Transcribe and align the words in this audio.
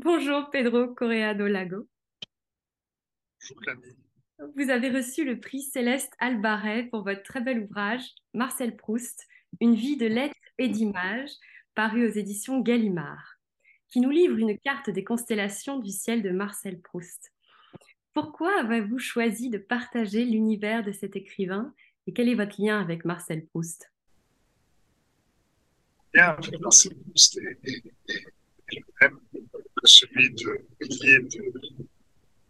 Bonjour 0.00 0.48
Pedro 0.50 0.94
Correa 0.94 1.34
do 1.34 1.48
Lago. 1.48 1.88
Bonjour 3.40 3.60
Camille. 3.62 3.96
Vous 4.54 4.70
avez 4.70 4.90
reçu 4.90 5.24
le 5.24 5.40
prix 5.40 5.60
Céleste 5.60 6.12
Albaret 6.20 6.84
pour 6.84 7.02
votre 7.02 7.24
très 7.24 7.40
bel 7.40 7.64
ouvrage 7.64 8.04
Marcel 8.32 8.76
Proust, 8.76 9.26
Une 9.60 9.74
vie 9.74 9.96
de 9.96 10.06
lettres 10.06 10.36
et 10.58 10.68
d'images, 10.68 11.32
paru 11.74 12.06
aux 12.06 12.12
éditions 12.12 12.60
Gallimard, 12.60 13.40
qui 13.88 13.98
nous 13.98 14.10
livre 14.10 14.38
une 14.38 14.56
carte 14.56 14.88
des 14.88 15.02
constellations 15.02 15.80
du 15.80 15.90
ciel 15.90 16.22
de 16.22 16.30
Marcel 16.30 16.80
Proust. 16.80 17.32
Pourquoi 18.14 18.56
avez-vous 18.60 19.00
choisi 19.00 19.50
de 19.50 19.58
partager 19.58 20.24
l'univers 20.24 20.84
de 20.84 20.92
cet 20.92 21.16
écrivain 21.16 21.74
et 22.06 22.12
quel 22.12 22.28
est 22.28 22.36
votre 22.36 22.62
lien 22.62 22.80
avec 22.80 23.04
Marcel 23.04 23.44
Proust? 23.46 23.90
Bien, 26.14 26.36
Marcel 26.60 26.94
Proust 27.02 27.36
est, 27.36 27.82
le 28.70 28.82
même 29.00 29.18
que 29.18 29.27
celui 29.88 30.30
de 30.34 30.60
milliers 30.80 31.20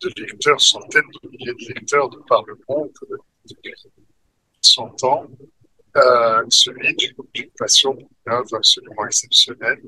de, 0.01 0.09
lecteurs, 0.20 0.60
centaines 0.60 1.10
de 1.23 1.29
milliers 1.29 1.55
de 1.55 1.74
lecteurs 1.74 2.09
de 2.10 2.19
par 2.29 2.45
le 2.46 2.59
monde 2.69 2.91
depuis 3.48 3.74
100 4.60 5.05
ans, 5.05 5.27
euh, 5.96 6.45
celui 6.51 6.95
d'une 6.96 7.51
passion 7.59 7.95
pour 7.95 8.56
absolument 8.56 9.06
exceptionnelle. 9.06 9.82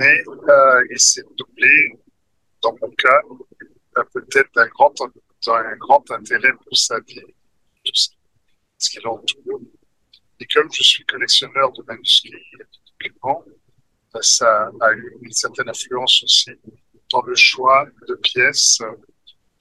Mais 0.00 0.16
euh, 0.28 0.86
il 0.90 0.98
s'est 0.98 1.24
doublé, 1.36 1.92
dans 2.62 2.76
mon 2.80 2.90
cas, 2.90 3.20
peut-être 4.12 4.52
d'un 4.54 4.66
grand, 4.66 4.92
un 5.46 5.76
grand 5.76 6.10
intérêt 6.10 6.52
pour 6.64 6.76
sa 6.76 6.98
vie, 7.00 7.20
tout 7.84 7.92
ce 7.94 8.90
qui 8.90 9.00
l'entoure. 9.00 9.60
Et 10.40 10.46
comme 10.46 10.68
je 10.72 10.82
suis 10.82 11.04
collectionneur 11.04 11.72
de 11.72 11.82
manuscrits 11.84 12.34
et 12.34 12.56
de 12.56 12.66
documents, 13.08 13.44
ça 14.22 14.70
a 14.80 14.92
eu 14.92 15.16
une 15.22 15.32
certaine 15.32 15.68
influence 15.68 16.22
aussi 16.24 16.50
dans 17.10 17.22
le 17.22 17.34
choix 17.34 17.86
de 18.08 18.14
pièces 18.14 18.78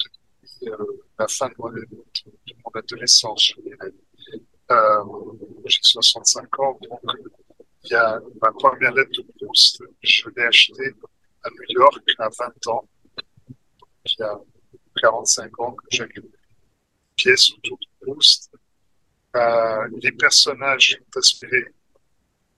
depuis 0.02 0.70
euh, 0.70 0.86
la 1.20 1.28
fin 1.28 1.50
de 1.50 1.56
mon, 1.58 1.70
de 1.70 1.86
mon 2.64 2.72
adolescence, 2.74 3.54
euh, 4.72 5.04
J'ai 5.66 5.80
65 5.82 6.60
ans, 6.60 6.80
donc 6.90 7.02
il 7.84 7.92
y 7.92 7.96
a 7.96 8.20
ma 8.42 8.52
première 8.54 8.94
lettre 8.94 9.12
de 9.12 9.26
Proust, 9.38 9.84
je 10.02 10.30
l'ai 10.36 10.44
achetée 10.44 10.94
à 11.44 11.50
New 11.50 11.80
York 11.80 12.04
à 12.20 12.30
20 12.30 12.68
ans 12.68 12.88
il 14.06 14.16
y 14.20 14.24
a 14.24 14.38
45 15.02 15.60
ans 15.60 15.72
que 15.74 15.86
j'ai 15.90 16.04
une 16.16 16.30
pièce 17.16 17.52
autour 17.54 17.78
de 17.80 18.06
Proust. 18.06 18.52
Euh, 19.36 19.88
les 20.02 20.12
personnages 20.12 20.90
qui 20.90 20.96
ont 20.96 21.20
inspiré, 21.20 21.66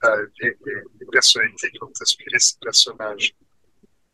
euh, 0.04 0.28
les, 0.42 0.58
les, 0.66 1.06
personnalités 1.12 1.72
qui 1.72 1.84
ont 1.84 1.92
inspiré 2.02 2.38
ces 2.40 2.58
personnages 2.60 3.36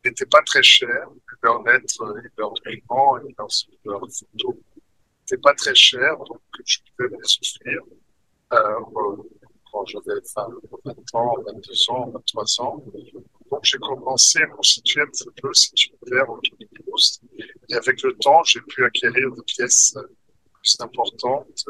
n'étaient 0.06 0.26
pas 0.26 0.42
très 0.44 0.64
chers. 0.64 1.10
Leurs 1.44 1.64
lettres, 1.64 2.16
leurs 2.38 2.54
documents, 2.54 3.16
leurs, 3.16 3.48
leurs 3.86 4.00
photos 4.00 4.56
n'étaient 5.22 5.42
pas 5.42 5.54
très 5.56 5.76
chers, 5.76 6.18
donc 6.18 6.42
je 6.64 6.78
pouvais 6.98 7.10
les 7.10 7.24
souffrir. 7.24 7.82
Euh, 8.54 8.80
quand 9.72 9.86
j'avais 9.86 10.20
20 10.36 11.16
ans, 11.16 11.36
22 11.46 11.90
ans, 11.90 12.12
23 12.12 12.62
ans. 12.62 12.84
Donc 13.50 13.60
j'ai 13.64 13.78
commencé 13.78 14.42
à 14.42 14.48
constituer 14.48 15.02
un 15.02 15.08
petit 15.08 15.26
peu 15.42 15.54
cet 15.54 15.74
univers 15.86 16.30
autour 16.30 16.58
de 16.60 16.68
Proust. 16.84 17.22
Et 17.70 17.76
avec 17.76 18.02
le 18.04 18.14
temps, 18.18 18.44
j'ai 18.44 18.62
pu 18.62 18.84
acquérir 18.84 19.32
des 19.32 19.42
pièces 19.44 19.96
plus 20.54 20.78
importantes, 20.80 21.66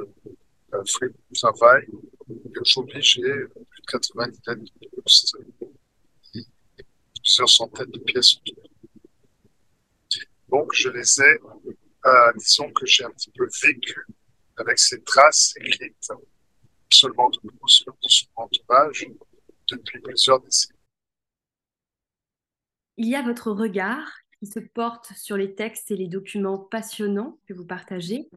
de 0.71 1.35
travail. 1.39 1.87
Et 2.29 2.59
aujourd'hui, 2.59 3.01
j'ai 3.01 3.21
plus 3.21 3.81
de 3.81 3.85
90 3.87 4.39
lettres 4.47 4.61
de 4.61 4.61
et 6.35 6.83
plusieurs 7.19 7.49
centaines 7.49 7.91
de 7.91 7.99
pièces. 7.99 8.35
Donc 10.49 10.73
je 10.73 10.89
les 10.89 11.21
ai, 11.21 11.39
euh, 12.05 12.33
disons 12.37 12.71
que 12.71 12.85
j'ai 12.85 13.05
un 13.05 13.11
petit 13.11 13.31
peu 13.31 13.47
vécu 13.63 14.05
avec 14.57 14.79
ces 14.79 15.01
traces 15.01 15.53
écrites 15.57 16.09
seulement 16.93 17.29
de 17.29 17.39
son 17.67 18.27
entourage 18.35 19.07
depuis 19.69 20.01
plusieurs 20.01 20.41
décennies. 20.41 20.77
Il 22.97 23.07
y 23.07 23.15
a 23.15 23.21
votre 23.21 23.51
regard 23.51 24.11
qui 24.37 24.47
se 24.47 24.59
porte 24.59 25.13
sur 25.15 25.37
les 25.37 25.55
textes 25.55 25.91
et 25.91 25.95
les 25.95 26.07
documents 26.07 26.57
passionnants 26.57 27.39
que 27.47 27.53
vous 27.53 27.65
partagez, 27.65 28.29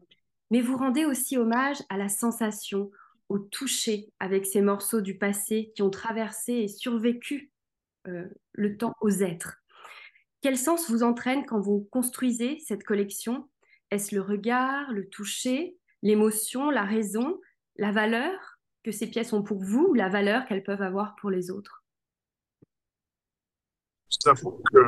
mais 0.51 0.61
vous 0.61 0.77
rendez 0.77 1.05
aussi 1.05 1.37
hommage 1.37 1.77
à 1.89 1.97
la 1.97 2.09
sensation, 2.09 2.91
au 3.29 3.39
toucher 3.39 4.11
avec 4.19 4.45
ces 4.45 4.61
morceaux 4.61 5.01
du 5.01 5.17
passé 5.17 5.71
qui 5.75 5.81
ont 5.81 5.89
traversé 5.89 6.53
et 6.53 6.67
survécu 6.67 7.51
euh, 8.07 8.27
le 8.53 8.77
temps 8.77 8.93
aux 9.01 9.09
êtres. 9.09 9.57
Quel 10.41 10.57
sens 10.57 10.91
vous 10.91 11.01
entraîne 11.01 11.45
quand 11.45 11.59
vous 11.59 11.87
construisez 11.91 12.59
cette 12.59 12.83
collection? 12.83 13.49
Est-ce 13.89 14.13
le 14.13 14.21
regard, 14.21 14.91
le 14.91 15.09
toucher, 15.09 15.75
l'émotion, 16.03 16.69
la 16.69 16.83
raison 16.83 17.39
la 17.77 17.91
valeur 17.91 18.57
que 18.83 18.91
ces 18.91 19.09
pièces 19.09 19.33
ont 19.33 19.43
pour 19.43 19.61
vous 19.63 19.87
ou 19.89 19.93
la 19.93 20.09
valeur 20.09 20.45
qu'elles 20.45 20.63
peuvent 20.63 20.81
avoir 20.81 21.15
pour 21.15 21.29
les 21.29 21.51
autres? 21.51 21.83
T'avoue 24.23 24.61
que 24.71 24.79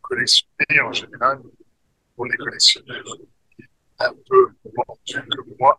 collectionner 0.00 0.80
en 0.82 0.92
général, 0.92 1.42
pour 2.14 2.26
les 2.26 2.36
collectionneurs 2.36 3.04
un 3.98 4.14
peu 4.28 4.48
vendus 4.64 5.28
que 5.28 5.40
moi, 5.58 5.78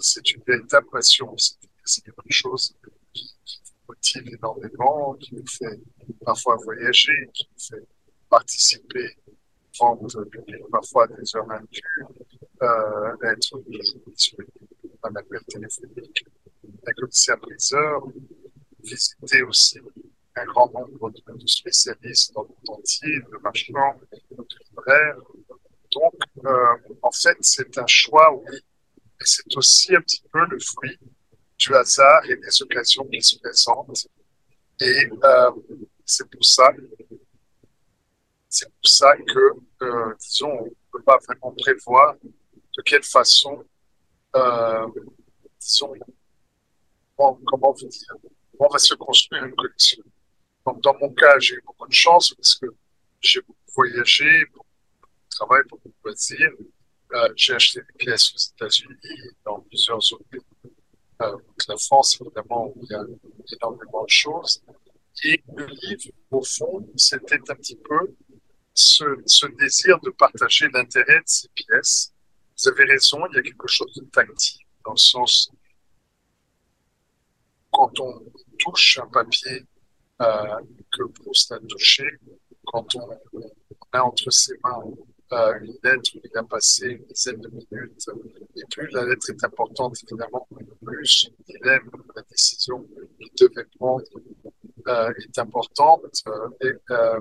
c'est 0.00 0.30
une 0.32 0.42
véritable 0.46 0.86
passion. 0.90 1.34
C'est 1.84 2.02
quelque 2.02 2.22
chose 2.30 2.74
qui, 3.12 3.34
nous 3.54 3.94
motive 3.94 4.34
énormément, 4.34 5.14
qui 5.14 5.34
nous 5.34 5.46
fait 5.46 5.80
parfois 6.24 6.56
voyager, 6.56 7.28
qui 7.32 7.48
nous 7.52 7.60
fait 7.60 7.86
participer 8.28 9.16
vendre 9.78 10.08
parfois 10.70 11.06
des 11.08 11.36
heures 11.36 11.50
indues, 11.50 11.82
euh, 12.62 13.16
être 13.22 13.60
disponible 14.14 14.52
un 15.04 15.16
appel 15.16 15.40
téléphonique, 15.48 16.24
un 16.86 16.92
commissaire 16.92 17.38
priseur, 17.38 18.02
visiter 18.82 19.42
aussi 19.42 19.78
un 20.36 20.44
grand 20.46 20.70
nombre 20.72 21.10
de, 21.10 21.46
spécialistes 21.46 22.32
dans 22.34 22.42
le 22.42 22.48
monde 22.48 22.78
entier, 22.78 23.20
de 23.20 23.38
marchands, 23.42 24.00
de 24.30 24.44
libraires. 24.70 25.18
Donc, 25.94 26.14
euh, 26.44 26.76
en 27.02 27.10
fait, 27.10 27.36
c'est 27.40 27.78
un 27.78 27.86
choix, 27.86 28.34
oui, 28.34 28.58
mais 28.96 29.26
c'est 29.26 29.56
aussi 29.56 29.94
un 29.94 30.00
petit 30.00 30.22
peu 30.32 30.44
le 30.50 30.58
fruit 30.58 30.98
du 31.58 31.74
hasard 31.74 32.24
et 32.28 32.36
des 32.36 32.62
occasions 32.62 33.04
qui 33.04 33.22
se 33.22 33.38
présentent. 33.38 34.06
Et 34.80 35.08
euh, 35.22 35.50
c'est 36.04 36.28
pour 36.28 36.44
ça, 36.44 36.70
c'est 38.48 38.68
pour 38.68 38.90
ça 38.90 39.16
que, 39.16 39.84
euh, 39.84 40.14
disons, 40.18 40.50
on 40.50 40.64
ne 40.64 40.70
peut 40.92 41.02
pas 41.02 41.18
vraiment 41.26 41.54
prévoir 41.56 42.16
de 42.22 42.82
quelle 42.82 43.04
façon 43.04 43.64
disons, 45.60 45.94
comment, 47.16 47.72
vous 47.72 47.86
dire, 47.86 48.16
on 48.58 48.68
va 48.68 48.78
se 48.78 48.94
construire 48.94 49.44
une 49.44 49.54
collection. 49.54 50.02
Donc, 50.66 50.82
dans 50.82 50.96
mon 50.98 51.10
cas, 51.10 51.38
j'ai 51.38 51.54
eu 51.54 51.62
beaucoup 51.64 51.86
de 51.86 51.92
chance 51.92 52.34
parce 52.34 52.56
que 52.56 52.66
j'ai 53.20 53.40
beaucoup 53.42 53.58
voyagé, 53.74 54.44
beaucoup 54.52 54.63
de 55.34 55.46
travail, 55.46 55.62
beaucoup 55.68 55.88
de 55.88 55.94
loisirs. 56.04 56.52
Euh, 57.12 57.28
j'ai 57.36 57.54
acheté 57.54 57.80
des 57.80 57.98
pièces 57.98 58.32
aux 58.34 58.54
États-Unis 58.54 58.96
dans 59.44 59.60
plusieurs 59.60 59.98
autres 59.98 60.24
pays. 60.30 60.40
Euh, 61.22 61.36
la 61.68 61.76
France, 61.76 62.18
évidemment, 62.20 62.72
où 62.74 62.80
il 62.82 62.90
y 62.90 62.94
a 62.94 63.04
énormément 63.60 64.04
de 64.04 64.10
choses. 64.10 64.62
Et 65.24 65.42
le 65.54 65.66
livre, 65.66 66.10
au 66.30 66.42
fond, 66.42 66.86
c'était 66.96 67.38
un 67.48 67.54
petit 67.54 67.76
peu 67.76 68.14
ce, 68.72 69.04
ce 69.26 69.46
désir 69.46 70.00
de 70.00 70.10
partager 70.10 70.66
l'intérêt 70.72 71.20
de 71.20 71.26
ces 71.26 71.48
pièces 71.48 72.14
vous 72.56 72.68
avez 72.68 72.84
raison, 72.84 73.18
il 73.30 73.36
y 73.36 73.38
a 73.38 73.42
quelque 73.42 73.66
chose 73.66 73.92
de 73.94 74.04
tactile, 74.04 74.60
dans 74.84 74.92
le 74.92 74.96
sens, 74.96 75.50
quand 77.72 77.98
on 77.98 78.22
touche 78.58 78.98
un 78.98 79.08
papier 79.08 79.66
euh, 80.22 80.60
que 80.92 81.02
Proust 81.04 81.50
a 81.50 81.58
touché, 81.68 82.04
quand 82.64 82.94
on, 82.94 83.10
a 83.92 84.04
entre 84.04 84.30
ses 84.30 84.56
mains 84.62 84.84
une 85.34 85.76
lettre 85.82 86.10
où 86.14 86.20
il 86.22 86.38
a 86.38 86.42
passé 86.44 86.86
une 86.86 87.04
dizaine 87.06 87.40
de 87.40 87.48
minutes, 87.48 88.06
et 88.56 88.62
plus. 88.70 88.88
La 88.92 89.04
lettre 89.06 89.30
est 89.30 89.44
importante, 89.44 89.96
évidemment, 90.04 90.46
plus 90.84 91.28
le 91.28 91.44
dilemme, 91.44 91.90
la 92.14 92.22
décision 92.22 92.86
qu'il 93.18 93.30
devait 93.38 93.66
prendre 93.78 94.04
euh, 94.88 95.12
est 95.18 95.38
importante, 95.38 96.22
euh, 96.28 96.48
et 96.60 96.72
euh, 96.90 97.20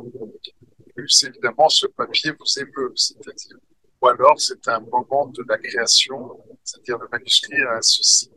plus 0.95 1.24
évidemment 1.24 1.69
ce 1.69 1.88
papier 1.88 2.31
vous 2.31 2.60
émeut, 2.60 2.94
c'est-à-dire 2.95 3.57
ou 4.04 4.07
alors 4.07 4.38
c'est 4.38 4.68
un 4.68 4.81
moment 4.81 5.27
de 5.27 5.44
la 5.48 5.57
création, 5.57 6.38
c'est-à-dire 6.63 6.98
le 6.98 7.07
manuscrit 7.10 7.62
a 7.62 7.81
ceci 7.81 8.30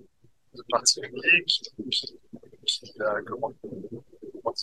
de 0.55 0.62
particulier 0.70 1.44
qui, 1.44 1.61
qui, 1.90 2.19
qui 2.64 2.93
euh, 3.00 3.20
comment, 3.26 3.52
comment 3.61 4.55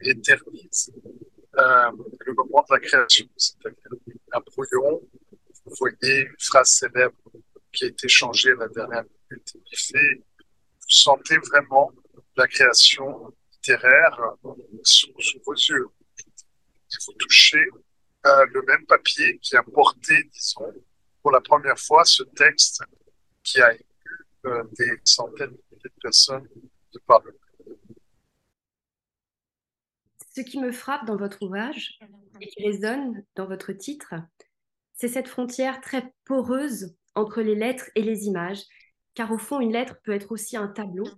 éternise 0.00 0.90
euh, 1.58 1.90
le 2.26 2.32
moment 2.32 2.64
de 2.66 2.74
la 2.74 2.80
création, 2.80 3.26
c'est-à-dire 3.36 3.90
vous 5.64 5.74
voyez 5.78 6.22
une 6.22 6.36
phrase 6.38 6.70
célèbre 6.70 7.16
qui 7.72 7.84
a 7.84 7.88
été 7.88 8.08
changée 8.08 8.54
la 8.58 8.68
dernière 8.68 9.04
minute, 9.30 9.56
fait, 9.74 10.16
vous 10.16 10.88
sentez 10.88 11.36
vraiment 11.38 11.92
la 12.36 12.46
création 12.46 13.32
littéraire 13.52 14.18
sous, 14.82 15.12
vos 15.46 15.54
yeux. 15.54 15.88
vous 17.06 17.12
touchez 17.14 17.64
le 18.24 18.62
même 18.66 18.86
papier 18.86 19.38
qui 19.38 19.56
a 19.56 19.62
porté, 19.62 20.24
disons, 20.32 20.72
pour 21.22 21.30
la 21.30 21.40
première 21.40 21.78
fois 21.78 22.04
ce 22.04 22.22
texte 22.22 22.82
qui 23.42 23.60
a 23.60 23.74
eu 23.74 23.80
euh, 24.44 24.64
des 24.76 25.00
centaines 25.04 25.56
de 25.70 25.90
personnes 26.00 26.48
de 26.92 26.98
par 27.06 27.22
le 27.22 27.38
Ce 30.34 30.40
qui 30.40 30.60
me 30.60 30.72
frappe 30.72 31.06
dans 31.06 31.16
votre 31.16 31.42
ouvrage 31.42 31.98
et 32.40 32.46
qui 32.48 32.64
résonne 32.64 33.24
dans 33.36 33.46
votre 33.46 33.72
titre, 33.72 34.14
c'est 35.02 35.08
cette 35.08 35.26
frontière 35.26 35.80
très 35.80 36.14
poreuse 36.24 36.94
entre 37.16 37.42
les 37.42 37.56
lettres 37.56 37.90
et 37.96 38.02
les 38.02 38.26
images, 38.28 38.62
car 39.14 39.32
au 39.32 39.36
fond, 39.36 39.58
une 39.58 39.72
lettre 39.72 39.96
peut 40.04 40.12
être 40.12 40.30
aussi 40.30 40.56
un 40.56 40.68
tableau. 40.68 41.08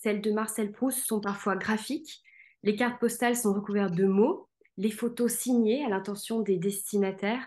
Celles 0.00 0.20
de 0.20 0.32
Marcel 0.32 0.72
Proust 0.72 1.06
sont 1.06 1.20
parfois 1.20 1.54
graphiques, 1.54 2.20
les 2.64 2.74
cartes 2.74 2.98
postales 2.98 3.36
sont 3.36 3.52
recouvertes 3.52 3.94
de 3.94 4.06
mots, 4.06 4.48
les 4.76 4.90
photos 4.90 5.32
signées 5.32 5.84
à 5.84 5.88
l'intention 5.88 6.40
des 6.40 6.56
destinataires. 6.56 7.46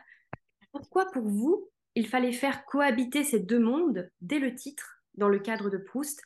Pourquoi 0.71 1.11
pour 1.11 1.27
vous, 1.27 1.69
il 1.95 2.07
fallait 2.07 2.31
faire 2.31 2.63
cohabiter 2.63 3.25
ces 3.25 3.41
deux 3.41 3.59
mondes 3.59 4.09
dès 4.21 4.39
le 4.39 4.55
titre, 4.55 5.01
dans 5.15 5.27
le 5.27 5.39
cadre 5.39 5.69
de 5.69 5.77
Proust? 5.77 6.21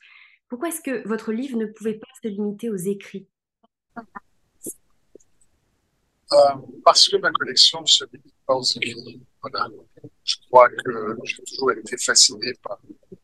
Pourquoi 0.46 0.68
est-ce 0.68 0.80
que 0.80 1.08
votre 1.08 1.32
livre 1.32 1.58
ne 1.58 1.66
pouvait 1.66 1.98
pas 1.98 2.06
se 2.22 2.28
limiter 2.28 2.70
aux 2.70 2.76
écrits? 2.76 3.26
Euh, 6.32 6.36
parce 6.84 7.08
que 7.08 7.16
ma 7.16 7.30
collection 7.32 7.84
se 7.86 8.04
limite 8.12 8.34
pas 8.46 8.54
aux 8.54 8.62
écrits. 8.62 9.20
Voilà. 9.42 9.68
Je 10.24 10.36
crois 10.48 10.68
que 10.68 11.16
j'ai 11.24 11.42
toujours 11.42 11.72
été 11.72 11.96
fasciné 11.96 12.52
par, 12.62 12.78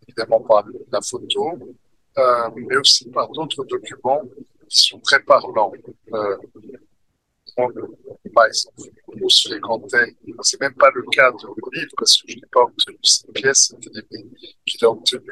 évidemment 0.09 0.41
par 0.41 0.65
la 0.91 1.01
photo, 1.01 1.59
euh, 2.19 2.51
mais 2.57 2.77
aussi 2.77 3.09
par 3.11 3.29
d'autres 3.31 3.65
documents 3.65 4.23
qui 4.69 4.89
sont 4.89 5.01
très 5.01 5.21
parlants. 5.21 5.73
Euh, 6.13 6.37
par 8.35 8.47
exemple, 8.47 8.91
on 9.23 9.29
se 9.29 9.49
fréquentait, 9.49 10.15
c'est 10.43 10.61
même 10.61 10.75
pas 10.75 10.91
le 10.95 11.03
cas 11.05 11.31
de 11.31 11.47
mon 11.47 11.71
livre 11.73 11.93
parce 11.97 12.21
que 12.21 12.31
je 12.31 12.37
n'ai 12.37 12.43
pas 12.53 12.63
obtenu 12.63 12.99
cette 13.03 13.33
pièce, 13.33 13.75
c'était 13.81 14.07
qu'il 14.67 14.85
a 14.85 14.91
obtenu. 14.91 15.31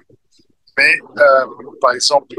Mais, 0.78 0.98
euh, 1.18 1.46
par 1.80 1.92
exemple, 1.92 2.34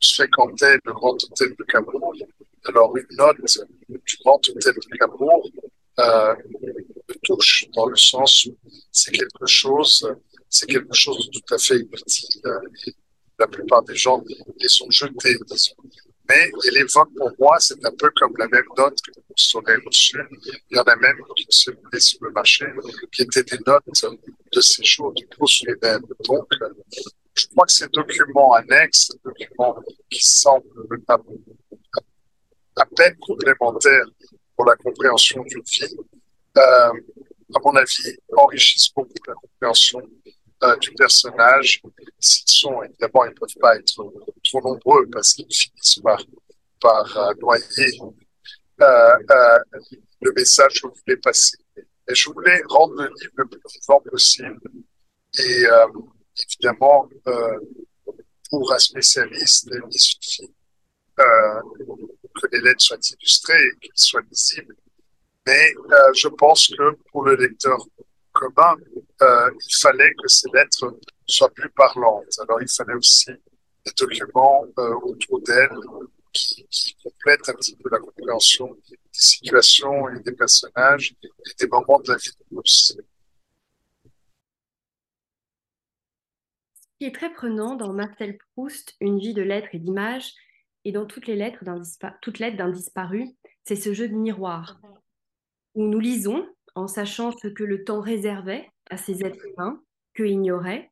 je 0.00 0.14
fréquentais 0.14 0.78
le 0.84 0.92
Grand 0.92 1.12
Hôtel 1.22 1.54
de 1.58 1.64
Cameroun. 1.64 2.18
Alors, 2.68 2.94
une 2.96 3.16
note 3.16 3.36
du 3.88 4.16
Grand 4.22 4.40
Hôtel 4.48 4.74
de 4.74 4.98
Cameroun 4.98 5.42
euh, 5.98 6.34
me 7.08 7.14
touche 7.24 7.64
dans 7.74 7.86
le 7.86 7.96
sens 7.96 8.44
où 8.44 8.56
c'est 8.92 9.12
quelque 9.12 9.46
chose, 9.46 10.06
c'est 10.50 10.66
quelque 10.66 10.94
chose 10.94 11.30
de 11.30 11.38
tout 11.38 11.54
à 11.54 11.58
fait 11.58 11.78
inutile. 11.78 12.42
La 13.38 13.46
plupart 13.46 13.82
des 13.84 13.96
gens 13.96 14.22
les 14.60 14.82
ont 14.82 14.90
jetés, 14.90 15.36
disons 15.46 15.74
mais 16.28 16.52
elle 16.66 16.76
évoque 16.76 17.08
pour 17.16 17.32
moi, 17.38 17.56
c'est 17.58 17.84
un 17.84 17.92
peu 17.98 18.10
comme 18.16 18.34
la 18.36 18.48
même 18.48 18.66
note 18.76 18.98
que 19.00 19.12
vous 19.18 19.58
aurez 19.58 19.76
reçue. 19.86 20.20
Il 20.70 20.76
y 20.76 20.78
en 20.78 20.82
a 20.82 20.96
même 20.96 21.16
qui 21.36 21.46
se 21.48 21.70
mettaient 21.70 22.00
sur 22.00 22.18
le 22.22 22.30
marché, 22.32 22.66
qui 23.12 23.22
étaient 23.22 23.44
des 23.44 23.58
notes 23.66 23.84
de 24.52 24.60
séjour 24.60 25.12
du 25.14 25.26
pouce 25.26 25.62
lui-même. 25.62 26.02
Donc, 26.24 26.46
je 27.34 27.46
crois 27.48 27.64
que 27.64 27.72
ces 27.72 27.88
documents 27.88 28.52
annexes, 28.52 29.08
ces 29.10 29.18
documents 29.24 29.82
qui 30.10 30.22
semblent 30.22 30.66
à 32.78 32.86
peine 32.86 33.16
complémentaires 33.18 34.06
pour 34.56 34.64
la 34.66 34.76
compréhension 34.76 35.42
d'une 35.44 35.62
vie, 35.62 35.96
euh, 36.56 36.92
à 37.54 37.58
mon 37.64 37.76
avis, 37.76 38.16
enrichissent 38.36 38.92
beaucoup 38.94 39.12
la 39.26 39.34
compréhension 39.34 40.00
euh, 40.64 40.76
du 40.76 40.92
personnage. 40.92 41.82
S'ils 42.18 42.50
sont, 42.50 42.82
évidemment, 42.82 43.24
ils 43.24 43.30
ne 43.30 43.34
peuvent 43.34 43.60
pas 43.60 43.76
être 43.76 43.94
trop 44.44 44.60
nombreux 44.62 45.06
parce 45.10 45.34
qu'ils 45.34 45.46
finissent 45.54 46.00
par, 46.80 47.16
euh, 47.16 47.34
noyer 47.40 47.98
le 50.20 50.32
message 50.32 50.80
que 50.80 50.88
vous 50.88 50.94
voulez 51.06 51.16
passer. 51.18 51.58
Et 51.76 52.14
je 52.14 52.30
voulais 52.30 52.62
rendre 52.68 52.94
le 52.94 53.08
livre 53.08 53.32
le 53.34 53.46
plus 53.46 53.60
vivant 53.80 54.00
possible. 54.00 54.60
Et 55.38 55.64
évidemment, 56.36 57.08
pour 58.50 58.72
un 58.72 58.78
spécialiste, 58.78 59.68
il 59.90 60.00
suffit 60.00 60.50
que 62.40 62.46
les 62.52 62.60
lettres 62.60 62.82
soient 62.82 62.98
illustrées 63.10 63.62
et 63.62 63.78
qu'elles 63.80 63.90
soient 63.94 64.22
lisibles. 64.30 64.76
Mais 65.46 65.72
je 66.14 66.28
pense 66.28 66.68
que 66.68 66.90
pour 67.10 67.24
le 67.24 67.36
lecteur 67.36 67.78
commun, 68.38 68.76
euh, 69.22 69.50
il 69.66 69.76
fallait 69.76 70.14
que 70.14 70.28
ces 70.28 70.48
lettres 70.52 70.98
soient 71.26 71.50
plus 71.50 71.70
parlantes. 71.70 72.38
Alors 72.40 72.62
il 72.62 72.68
fallait 72.68 72.94
aussi 72.94 73.30
des 73.84 73.92
documents 73.96 74.64
euh, 74.78 74.94
autour 75.02 75.40
d'elles 75.42 75.70
qui, 76.32 76.96
complètent 77.02 77.48
un 77.48 77.54
petit 77.54 77.76
peu 77.76 77.88
la 77.90 77.98
compréhension 77.98 78.76
des 78.88 78.98
situations 79.10 80.08
et 80.10 80.20
des 80.20 80.32
personnages 80.32 81.14
et 81.22 81.54
des 81.58 81.66
moments 81.66 81.98
de 82.00 82.12
la 82.12 82.18
vie 82.18 82.30
de 82.50 82.60
Ce 82.64 82.94
qui 86.98 87.06
est 87.06 87.14
très 87.14 87.32
prenant 87.32 87.74
dans 87.74 87.92
Marcel 87.92 88.38
Proust, 88.52 88.94
Une 89.00 89.18
vie 89.18 89.34
de 89.34 89.42
lettres 89.42 89.70
et 89.72 89.78
d'images, 89.78 90.32
et 90.84 90.92
dans 90.92 91.06
toutes 91.06 91.26
les 91.26 91.36
lettres 91.36 91.64
d'un 91.64 92.70
disparu, 92.70 93.26
c'est 93.64 93.76
ce 93.76 93.92
jeu 93.92 94.08
de 94.08 94.14
miroir, 94.14 94.80
où 95.74 95.86
nous 95.86 96.00
lisons 96.00 96.46
en 96.74 96.86
sachant 96.86 97.32
ce 97.32 97.48
que 97.48 97.64
le 97.64 97.84
temps 97.84 98.00
réservait 98.00 98.70
à 98.90 98.96
ces 98.96 99.24
êtres 99.24 99.44
humains, 99.46 99.82
qu'eux 100.14 100.28
ignoraient. 100.28 100.90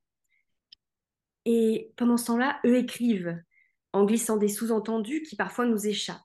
Et 1.44 1.92
pendant 1.96 2.16
ce 2.16 2.26
temps-là, 2.26 2.60
eux 2.66 2.76
écrivent 2.76 3.40
en 3.92 4.04
glissant 4.04 4.36
des 4.36 4.48
sous-entendus 4.48 5.22
qui 5.22 5.36
parfois 5.36 5.64
nous 5.64 5.86
échappent. 5.86 6.20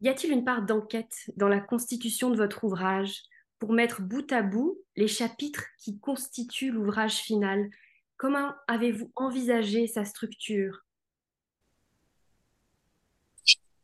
Y 0.00 0.08
a-t-il 0.08 0.32
une 0.32 0.44
part 0.44 0.62
d'enquête 0.62 1.30
dans 1.36 1.48
la 1.48 1.60
constitution 1.60 2.30
de 2.30 2.36
votre 2.36 2.64
ouvrage 2.64 3.22
pour 3.58 3.72
mettre 3.72 4.02
bout 4.02 4.32
à 4.32 4.42
bout 4.42 4.80
les 4.96 5.08
chapitres 5.08 5.64
qui 5.78 5.98
constituent 6.00 6.72
l'ouvrage 6.72 7.18
final? 7.18 7.70
Comment 8.16 8.52
avez-vous 8.66 9.12
envisagé 9.14 9.86
sa 9.86 10.04
structure? 10.04 10.84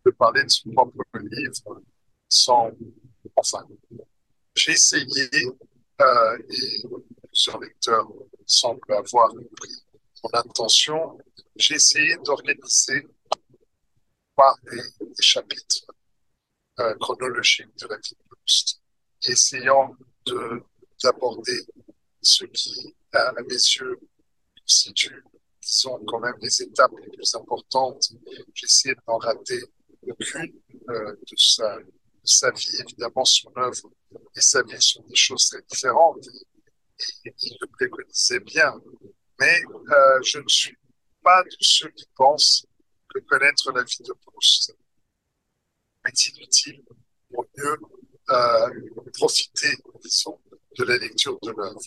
De 0.08 0.12
parler 0.12 0.42
de 0.42 0.48
son 0.48 0.70
propre 0.70 1.02
livre 1.20 1.82
sans, 2.30 2.70
enfin, 3.36 3.62
j'ai 4.54 4.72
essayé, 4.72 5.28
euh, 6.00 6.38
et 6.48 6.82
plusieurs 7.26 7.60
lecteurs 7.60 8.08
semblent 8.46 8.94
avoir 8.94 9.28
compris 9.28 9.84
mon 10.24 10.30
intention, 10.32 11.18
j'ai 11.56 11.74
essayé 11.74 12.16
d'organiser 12.24 13.06
par 14.34 14.56
des, 14.70 15.22
chapitres 15.22 15.84
euh, 16.80 16.94
chronologiques 16.94 17.76
de 17.76 17.86
la 17.88 17.96
vie 17.98 18.16
de 18.18 18.34
Proust, 18.34 18.80
essayant 19.26 19.94
d'aborder 21.04 21.66
ce 22.22 22.46
qui, 22.46 22.96
à, 23.12 23.32
mes 23.42 23.48
yeux, 23.50 24.00
constitue, 24.58 25.22
disons, 25.60 26.02
quand 26.06 26.20
même 26.20 26.36
les 26.40 26.62
étapes 26.62 26.92
les 27.02 27.10
plus 27.10 27.34
importantes. 27.34 28.10
J'ai 28.54 28.64
essayé 28.64 28.94
de 28.94 29.00
n'en 29.06 29.18
aucune 30.06 30.52
euh, 30.90 31.12
de 31.12 31.36
sa 32.24 32.50
vie, 32.50 32.76
évidemment, 32.80 33.24
son 33.24 33.52
œuvre 33.56 33.90
et 34.36 34.40
sa 34.40 34.62
vie 34.62 34.80
sont 34.80 35.02
des 35.02 35.14
choses 35.14 35.48
très 35.48 35.62
différentes. 35.62 36.26
Et, 37.24 37.34
il 37.42 37.56
le 37.60 37.66
préconisait 37.68 38.40
bien. 38.40 38.74
Mais 39.38 39.60
euh, 39.64 40.22
je 40.22 40.38
ne 40.38 40.48
suis 40.48 40.76
pas 41.22 41.42
de 41.44 41.56
ceux 41.60 41.90
qui 41.90 42.06
pensent 42.14 42.66
que 43.08 43.20
connaître 43.20 43.70
la 43.72 43.84
vie 43.84 44.02
de 44.02 44.12
Proust 44.12 44.74
est 46.04 46.26
inutile 46.26 46.82
pour 47.30 47.46
mieux 47.56 47.76
euh, 48.30 48.70
profiter, 49.14 49.76
disons, 50.02 50.40
de 50.76 50.84
la 50.84 50.98
lecture 50.98 51.38
de 51.40 51.50
l'œuvre. 51.52 51.80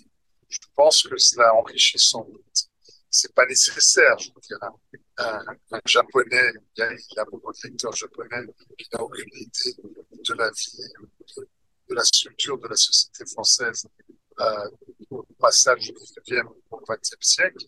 Je 0.49 0.59
pense 0.75 1.03
que 1.03 1.17
cela 1.17 1.53
enrichit 1.55 1.99
sans 1.99 2.23
doute. 2.23 2.70
C'est 3.13 3.33
pas 3.33 3.45
nécessaire, 3.45 4.17
je 4.19 4.29
dirais 4.41 4.67
un, 5.17 5.81
japonais, 5.85 6.53
il 6.77 6.97
y, 7.15 7.19
a, 7.19 7.25
beaucoup 7.25 7.51
de 7.51 7.67
lecteurs 7.67 7.91
japonais 7.91 8.45
qui 8.77 8.87
n'ont 8.93 9.03
aucune 9.03 9.29
idée 9.33 9.75
de 10.23 10.33
la 10.33 10.49
vie, 10.49 10.77
de, 11.89 11.93
la 11.95 12.03
structure 12.05 12.57
de 12.57 12.67
la 12.69 12.75
société 12.75 13.25
française 13.25 13.85
euh, 14.39 14.69
au 15.09 15.23
passage 15.37 15.79
du 15.81 15.91
19e 15.91 16.47
au 16.71 16.79
20e 16.79 17.21
siècle, 17.21 17.65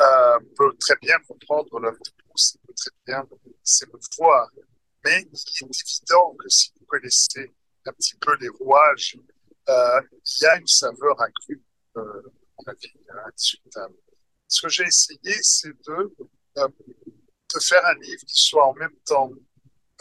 euh, 0.00 0.38
peut 0.56 0.74
très 0.78 0.96
bien 0.96 1.18
comprendre 1.26 1.78
l'œuvre 1.80 1.98
de 1.98 2.10
Proust, 2.24 2.58
peut 2.66 2.74
très 2.74 2.90
bien 3.06 3.26
s'émouvoir. 3.62 4.50
Mais 5.04 5.22
il 5.32 5.38
est 5.38 5.62
évident 5.62 6.34
que 6.34 6.48
si 6.48 6.72
vous 6.78 6.86
connaissez 6.86 7.52
un 7.86 7.92
petit 7.92 8.16
peu 8.16 8.36
les 8.40 8.48
rouages, 8.48 9.16
euh, 9.68 10.00
il 10.24 10.42
y 10.42 10.46
a 10.46 10.56
une 10.56 10.66
saveur 10.66 11.20
accrue, 11.20 11.62
euh, 11.96 12.00
à 12.00 12.62
mon 12.62 12.72
avis, 12.72 12.92
indiscutable. 13.26 13.94
Ce 14.48 14.62
que 14.62 14.68
j'ai 14.68 14.84
essayé, 14.84 15.42
c'est 15.42 15.68
de 15.86 16.14
euh, 16.58 16.68
de 17.54 17.60
faire 17.60 17.84
un 17.86 17.94
livre 17.94 18.24
qui 18.26 18.42
soit 18.42 18.66
en 18.66 18.74
même 18.74 18.96
temps 19.04 19.30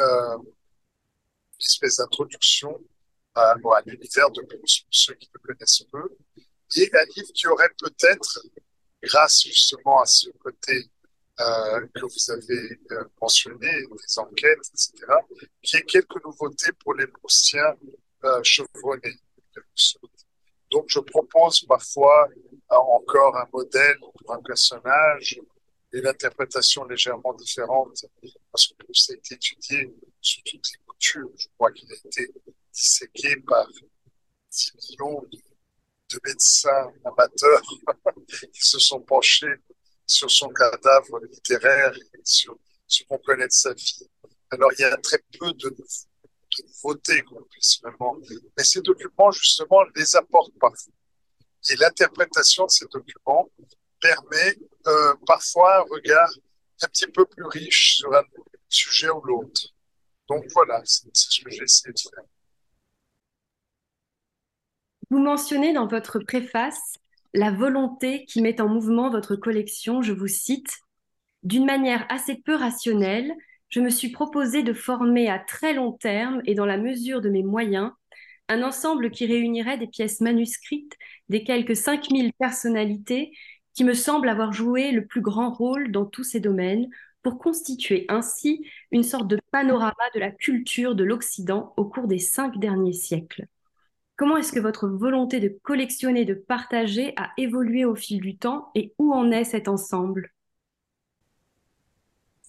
euh, 0.02 0.38
une 0.38 1.66
espèce 1.66 1.98
d'introduction 1.98 2.80
à, 3.36 3.56
l'univers 3.86 4.32
de 4.32 4.42
pour 4.42 4.60
ceux 4.90 5.14
qui 5.14 5.30
le 5.34 5.40
connaissent 5.40 5.84
peu, 5.92 6.10
et 6.76 6.90
un 6.94 7.06
livre 7.16 7.32
qui 7.34 7.48
aurait 7.48 7.70
peut-être, 7.80 8.40
grâce 9.04 9.44
justement 9.44 10.02
à 10.02 10.06
ce 10.06 10.30
côté 10.32 10.90
euh, 11.40 11.88
que 11.94 12.06
vous 12.06 12.32
avez 12.32 12.80
euh, 12.92 13.04
mentionné, 13.22 13.70
des 13.86 14.20
enquêtes, 14.20 14.60
etc., 14.74 15.06
qui 15.62 15.78
est 15.78 15.84
quelques 15.84 16.24
nouveautés 16.24 16.72
pour 16.80 16.96
les 16.96 17.08
Proustiens 17.08 17.76
euh, 18.24 18.42
chevronnés. 18.44 19.20
Donc, 20.72 20.86
je 20.88 21.00
propose 21.00 21.62
parfois 21.62 22.28
euh, 22.72 22.76
encore 22.76 23.38
un 23.38 23.48
modèle 23.54 23.98
pour 24.00 24.34
un 24.34 24.42
personnage 24.42 25.40
et 25.94 26.02
l'interprétation 26.02 26.84
légèrement 26.86 27.34
différente, 27.34 28.06
parce 28.52 28.68
que 28.68 28.84
Proust 28.84 29.12
a 29.12 29.14
été 29.14 29.36
étudié 29.36 29.96
sous 30.22 30.42
toutes 30.46 30.72
les 30.74 30.80
coutures. 30.86 31.30
Je 31.38 31.48
crois 31.58 31.72
qu'il 31.72 31.90
a 31.92 31.96
été 31.96 32.30
disséqué 32.74 33.38
par 33.38 33.68
10 34.52 34.74
millions 34.76 35.24
de 36.10 36.20
médecins 36.26 36.92
amateurs 37.06 37.62
qui 38.54 38.62
se 38.62 38.80
sont 38.80 39.00
penchés 39.02 39.56
sur 40.06 40.30
son 40.32 40.50
cadavre 40.50 41.20
littéraire 41.32 41.94
et 41.96 42.22
sur 42.24 42.58
ce 42.88 43.04
qu'on 43.04 43.18
connaît 43.20 43.48
de 43.48 43.52
sa 43.52 43.74
vie. 43.74 44.08
Alors, 44.52 44.72
il 44.78 44.82
y 44.82 44.86
a 44.86 44.96
très 44.98 45.20
peu 45.40 45.52
de, 45.54 45.76
nouveautés 46.64 47.22
qu'on 47.24 47.44
puisse 47.44 47.80
vraiment. 47.82 48.18
Mais 48.58 48.64
ces 48.64 48.82
documents, 48.82 49.32
justement, 49.32 49.84
les 49.96 50.16
apportent 50.16 50.58
parfois. 50.60 50.94
Et 51.70 51.76
l'interprétation 51.76 52.66
de 52.66 52.72
ces 52.72 52.86
documents 52.88 53.50
permet 54.00 54.58
euh, 54.88 55.14
parfois 55.26 55.80
un 55.80 55.82
regard 55.82 56.30
un 56.84 56.88
petit 56.88 57.08
peu 57.08 57.26
plus 57.26 57.46
riche 57.46 57.98
sur 57.98 58.14
un 58.14 58.24
sujet 58.70 59.10
ou 59.10 59.22
l'autre. 59.22 59.74
Donc 60.30 60.46
voilà, 60.54 60.82
c'est 60.86 61.10
ce 61.14 61.42
que 61.42 61.50
j'ai 61.50 61.64
essayé 61.64 61.94
de 61.94 62.00
faire. 62.00 62.24
Vous 65.10 65.20
mentionnez 65.20 65.74
dans 65.74 65.88
votre 65.88 66.20
préface 66.20 66.96
la 67.34 67.52
volonté 67.52 68.26
qui 68.26 68.42
met 68.42 68.60
en 68.62 68.68
mouvement 68.68 69.10
votre 69.10 69.36
collection, 69.36 70.02
je 70.02 70.14
vous 70.14 70.28
cite, 70.28 70.80
d'une 71.44 71.66
manière 71.66 72.06
assez 72.10 72.36
peu 72.36 72.56
rationnelle, 72.56 73.34
je 73.70 73.80
me 73.80 73.90
suis 73.90 74.10
proposé 74.10 74.64
de 74.64 74.74
former 74.74 75.30
à 75.30 75.40
très 75.40 75.74
long 75.74 75.92
terme 75.92 76.42
et 76.46 76.56
dans 76.56 76.66
la 76.66 76.78
mesure 76.78 77.22
de 77.22 77.30
mes 77.30 77.44
moyens 77.44 77.92
un 78.50 78.64
ensemble 78.64 79.12
qui 79.12 79.26
réunirait 79.26 79.78
des 79.78 79.88
pièces 79.88 80.22
manuscrites 80.22 80.94
des 81.30 81.44
quelques 81.44 81.76
5000 81.76 82.32
personnalités 82.34 83.32
qui 83.74 83.84
me 83.84 83.94
semblent 83.94 84.30
avoir 84.30 84.54
joué 84.54 84.92
le 84.92 85.06
plus 85.06 85.22
grand 85.22 85.52
rôle 85.52 85.92
dans 85.92 86.06
tous 86.06 86.24
ces 86.24 86.40
domaines 86.40 86.90
pour 87.22 87.40
constituer 87.40 88.06
ainsi 88.10 88.66
une 88.92 89.04
sorte 89.04 89.28
de 89.28 89.40
panorama 89.52 89.94
de 90.16 90.20
la 90.20 90.32
culture 90.32 90.96
de 90.96 91.04
l'Occident 91.04 91.74
au 91.76 91.86
cours 91.86 92.08
des 92.08 92.20
cinq 92.20 92.58
derniers 92.58 92.94
siècles. 92.94 93.48
Comment 94.16 94.38
est-ce 94.38 94.54
que 94.54 94.60
votre 94.60 94.88
volonté 94.88 95.40
de 95.40 95.50
collectionner, 95.64 96.26
de 96.26 96.34
partager 96.34 97.14
a 97.18 97.32
évolué 97.38 97.86
au 97.86 97.96
fil 97.96 98.22
du 98.22 98.38
temps 98.38 98.72
et 98.76 98.94
où 98.98 99.14
en 99.14 99.32
est 99.32 99.44
cet 99.44 99.68
ensemble? 99.68 100.32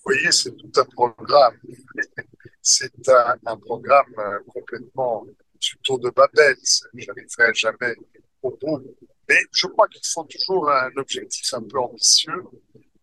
Voyez, 0.08 0.32
c'est 0.32 0.56
tout 0.56 0.72
un 0.76 0.84
programme. 0.84 1.56
C'est 2.60 3.08
un, 3.08 3.56
programme 3.56 4.12
euh, 4.18 4.40
complètement 4.46 5.24
du 5.58 5.78
tour 5.82 5.98
de 5.98 6.10
Babel. 6.10 6.54
Je 6.62 7.06
n'arriverai 7.06 7.54
jamais 7.54 7.94
au 8.42 8.50
bout. 8.50 8.84
Mais 9.26 9.40
je 9.52 9.66
crois 9.68 9.88
qu'il 9.88 10.06
faut 10.06 10.24
toujours 10.24 10.70
un 10.70 10.90
objectif 10.96 11.54
un 11.54 11.62
peu 11.62 11.78
ambitieux 11.78 12.44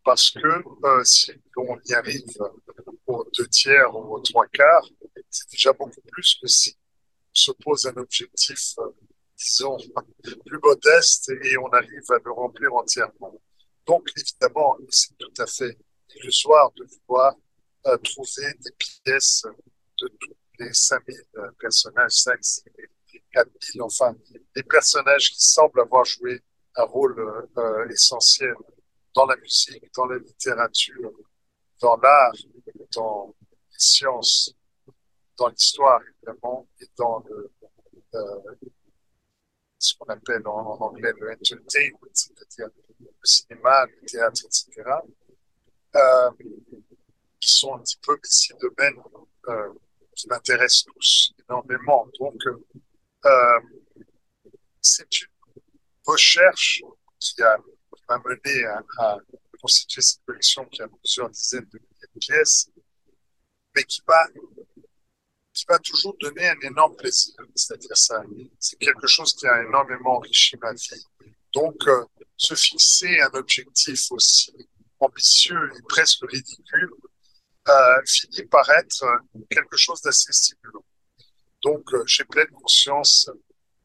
parce 0.03 0.29
que 0.29 0.47
euh, 0.85 1.03
si 1.03 1.31
on 1.57 1.79
y 1.85 1.93
arrive 1.93 2.37
aux 3.07 3.25
deux 3.35 3.47
tiers 3.47 3.95
ou 3.95 4.15
aux 4.15 4.19
trois 4.19 4.45
quarts, 4.47 4.87
c'est 5.31 5.49
déjà 5.49 5.73
beaucoup 5.73 6.01
plus 6.11 6.37
que 6.39 6.47
si 6.47 6.77
se 7.33 7.51
pose 7.51 7.87
un 7.87 7.97
objectif, 7.97 8.75
euh, 8.79 8.89
disons, 9.35 9.77
plus 10.45 10.59
modeste 10.61 11.31
et 11.43 11.57
on 11.57 11.69
arrive 11.69 12.11
à 12.11 12.17
le 12.23 12.31
remplir 12.31 12.73
entièrement. 12.75 13.41
Donc, 13.87 14.11
évidemment, 14.15 14.77
c'est 14.89 15.17
tout 15.17 15.33
à 15.39 15.47
fait 15.47 15.75
illusoire 16.15 16.71
de 16.73 16.85
vouloir 16.85 17.35
euh, 17.87 17.97
trouver 17.97 18.53
des 18.59 18.71
pièces 18.71 19.43
de 19.99 20.07
tous 20.19 20.35
les 20.59 20.73
5000 20.73 21.15
euh, 21.37 21.51
personnages, 21.59 22.11
5, 22.11 22.43
6 22.43 22.63
4000, 23.31 23.81
enfin, 23.81 24.15
des 24.55 24.63
personnages 24.63 25.31
qui 25.31 25.43
semblent 25.43 25.81
avoir 25.81 26.05
joué 26.05 26.41
un 26.75 26.83
rôle 26.83 27.19
euh, 27.57 27.89
essentiel 27.89 28.55
dans 29.13 29.25
la 29.25 29.35
musique, 29.37 29.93
dans 29.93 30.05
la 30.05 30.17
littérature, 30.17 31.11
dans 31.81 31.97
l'art, 31.97 32.33
dans 32.93 33.35
les 33.71 33.77
sciences, 33.77 34.53
dans 35.37 35.49
l'histoire, 35.49 36.01
évidemment, 36.01 36.67
et 36.79 36.87
dans 36.97 37.19
le, 37.19 37.51
ce 39.77 39.93
qu'on 39.97 40.05
appelle 40.05 40.47
en, 40.47 40.57
en, 40.57 40.81
anglais 40.81 41.13
le 41.19 41.31
entertainment, 41.31 41.99
c'est-à-dire 42.13 42.69
le 42.99 43.07
cinéma, 43.23 43.85
le 43.85 44.05
théâtre, 44.05 44.41
etc., 44.45 44.83
euh, 45.95 46.31
qui 47.39 47.53
sont 47.53 47.75
un 47.75 47.79
petit 47.79 47.97
peu 48.01 48.17
ces 48.23 48.53
domaines 48.55 49.01
euh, 49.47 49.73
qui 50.15 50.27
m'intéressent 50.27 50.85
tous 50.85 51.33
énormément. 51.47 52.07
Donc, 52.19 52.41
euh, 53.25 53.59
c'est 54.81 55.21
une 55.21 55.27
recherche 56.05 56.81
qui 57.19 57.41
m'a 58.09 58.21
mené 58.25 58.65
à, 58.65 58.83
à, 58.97 59.17
constituer 59.61 60.01
cette 60.01 60.21
collection 60.25 60.65
qui 60.65 60.81
a 60.81 60.87
plusieurs 60.87 61.29
dizaines 61.29 61.67
de 61.71 61.79
milliers 61.79 62.07
de 62.13 62.19
pièces, 62.19 62.69
mais 63.75 63.83
qui 63.83 64.01
va 64.07 64.27
qui 65.53 65.65
va 65.69 65.79
toujours 65.79 66.17
donner 66.19 66.49
un 66.49 66.59
énorme 66.63 66.97
plaisir. 66.97 67.33
C'est-à-dire 67.55 67.95
ça, 67.95 68.21
c'est 68.59 68.77
quelque 68.77 69.07
chose 69.07 69.33
qui 69.33 69.47
a 69.47 69.63
énormément 69.63 70.17
enrichi 70.17 70.57
ma 70.57 70.73
vie. 70.73 71.05
Donc, 71.53 71.81
se 72.35 72.55
fixer 72.55 73.21
un 73.21 73.29
objectif 73.33 74.11
aussi 74.11 74.53
ambitieux 75.05 75.71
et 75.77 75.81
presque 75.87 76.23
ridicule 76.29 76.91
euh, 77.67 78.01
finit 78.05 78.45
par 78.45 78.69
être 78.69 79.05
quelque 79.49 79.75
chose 79.75 80.01
d'assez 80.01 80.31
stimulant. 80.33 80.85
Donc, 81.63 81.93
euh, 81.93 82.03
j'ai 82.05 82.23
pleine 82.25 82.49
conscience 82.51 83.29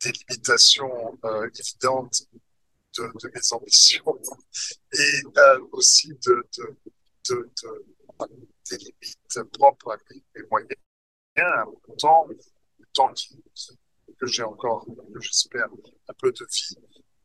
des 0.03 0.12
limitations 0.12 1.19
euh, 1.25 1.49
évidentes 1.59 2.23
de, 2.99 3.31
mes 3.33 3.53
ambitions 3.53 4.21
et 4.93 5.23
aussi 5.73 6.09
de, 6.09 6.47
de, 6.59 6.77
de, 7.31 7.50
des 8.71 8.77
limites 8.77 9.43
propres 9.53 9.93
à 9.93 9.97
mes 10.35 10.43
moyens 10.50 10.69
temps, 11.99 12.27
le 12.29 12.87
temps 12.93 13.12
que 14.19 14.27
j'ai 14.27 14.43
encore, 14.43 14.87
j'espère, 15.21 15.69
un 16.09 16.15
peu 16.19 16.33
de 16.33 16.45
vie. 16.45 16.77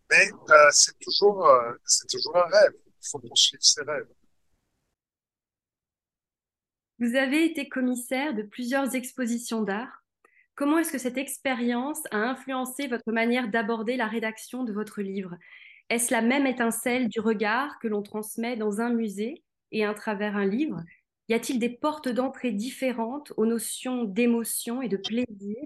Mais 0.09 0.29
c'est 0.71 0.97
toujours 0.97 1.45
un 1.47 2.47
rêve. 2.47 2.73
Faut 3.11 3.21
ses 3.35 3.81
rêves. 3.83 4.07
Vous 6.99 7.15
avez 7.15 7.45
été 7.45 7.69
commissaire 7.69 8.33
de 8.33 8.41
plusieurs 8.41 8.95
expositions 8.95 9.61
d'art. 9.61 10.03
Comment 10.55 10.77
est-ce 10.79 10.91
que 10.91 10.97
cette 10.97 11.17
expérience 11.17 12.01
a 12.11 12.17
influencé 12.17 12.87
votre 12.87 13.11
manière 13.11 13.49
d'aborder 13.49 13.97
la 13.97 14.07
rédaction 14.07 14.63
de 14.63 14.71
votre 14.71 15.01
livre? 15.01 15.35
Est-ce 15.89 16.11
la 16.11 16.21
même 16.21 16.47
étincelle 16.47 17.09
du 17.09 17.19
regard 17.19 17.77
que 17.79 17.87
l'on 17.87 18.01
transmet 18.01 18.55
dans 18.55 18.79
un 18.79 18.89
musée 18.89 19.43
et 19.71 19.85
à 19.85 19.93
travers 19.93 20.37
un 20.37 20.45
livre? 20.45 20.81
Y 21.27 21.33
a-t-il 21.33 21.59
des 21.59 21.69
portes 21.69 22.07
d'entrée 22.07 22.51
différentes 22.51 23.33
aux 23.35 23.45
notions 23.45 24.03
d'émotion 24.05 24.81
et 24.81 24.87
de 24.87 24.97
plaisir, 24.97 25.57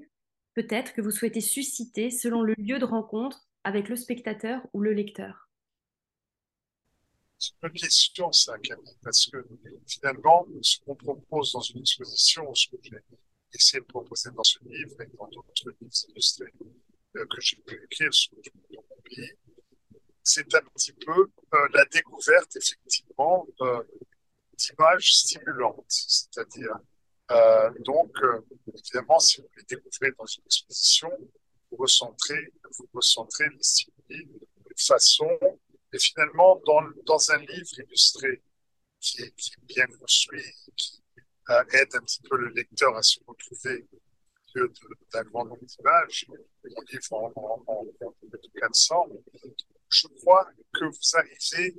peut-être 0.56 0.94
que 0.94 1.02
vous 1.02 1.12
souhaitez 1.12 1.42
susciter 1.42 2.10
selon 2.10 2.42
le 2.42 2.56
lieu 2.58 2.80
de 2.80 2.86
rencontre 2.86 3.48
avec 3.64 3.88
le 3.88 3.96
spectateur 3.96 4.66
ou 4.74 4.82
le 4.82 4.94
lecteur? 4.94 5.49
C'est 7.40 7.54
une 7.64 7.72
question, 7.72 8.32
ça, 8.34 8.60
Camille, 8.60 8.98
parce 9.02 9.28
que 9.28 9.38
finalement, 9.88 10.46
ce 10.62 10.78
qu'on 10.82 10.96
propose 10.96 11.54
dans 11.54 11.62
une 11.62 11.80
exposition, 11.80 12.54
ce 12.54 12.68
que 12.68 12.78
j'ai 12.84 12.98
essayé 13.54 13.80
de 13.80 13.86
proposer 13.86 14.30
dans 14.32 14.44
ce 14.44 14.60
livre 14.66 15.02
et 15.02 15.08
dans 15.18 15.28
d'autres 15.28 15.54
livres 15.66 15.92
illustrés 16.10 16.54
euh, 17.16 17.26
que 17.26 17.40
j'ai 17.40 17.56
pu 17.58 17.82
écrire 17.86 18.14
sur 18.14 18.34
c'est 20.22 20.54
un 20.54 20.62
petit 20.76 20.94
peu 20.94 21.32
euh, 21.54 21.68
la 21.74 21.86
découverte, 21.86 22.56
effectivement, 22.58 23.48
euh, 23.62 23.84
d'images 24.54 25.16
stimulantes. 25.16 25.86
C'est-à-dire, 25.88 26.76
donc, 27.86 28.12
évidemment, 28.74 29.20
si 29.20 29.42
vous 29.42 29.48
les 29.56 29.64
découvrez 29.64 30.12
dans 30.18 30.26
une 30.26 30.44
exposition, 30.46 31.10
vous 31.72 31.78
recentrez, 31.78 32.54
vous 32.78 32.90
recentrez 32.94 33.50
les 33.50 33.64
stimuli 33.64 34.26
de 34.26 34.82
façon, 34.82 35.30
et 35.92 36.00
finalement, 36.00 36.62
dans, 36.66 37.32
un 37.32 37.38
livre 37.38 37.80
illustré 37.80 38.42
qui 39.00 39.22
est, 39.22 39.32
qui 39.36 39.52
est 39.52 39.66
bien 39.66 39.88
construit, 39.88 40.44
qui 40.76 41.02
euh, 41.50 41.64
aide 41.74 41.96
un 41.96 42.02
petit 42.02 42.22
peu 42.22 42.38
le 42.38 42.50
lecteur 42.50 42.96
à 42.96 43.02
se 43.02 43.20
retrouver 43.26 43.88
au 44.56 44.60
lieu 44.60 44.74
d'un 45.14 45.24
grand 45.24 45.46
nombre 45.46 45.64
d'images, 45.64 46.26
mon 46.28 46.82
livre 46.92 47.14
en, 47.14 47.32
en, 47.36 47.64
en, 47.68 47.86
en 48.06 48.14
400, 48.60 49.10
je 49.90 50.08
crois 50.20 50.48
que 50.74 50.86
vous 50.86 51.18
arrivez 51.18 51.76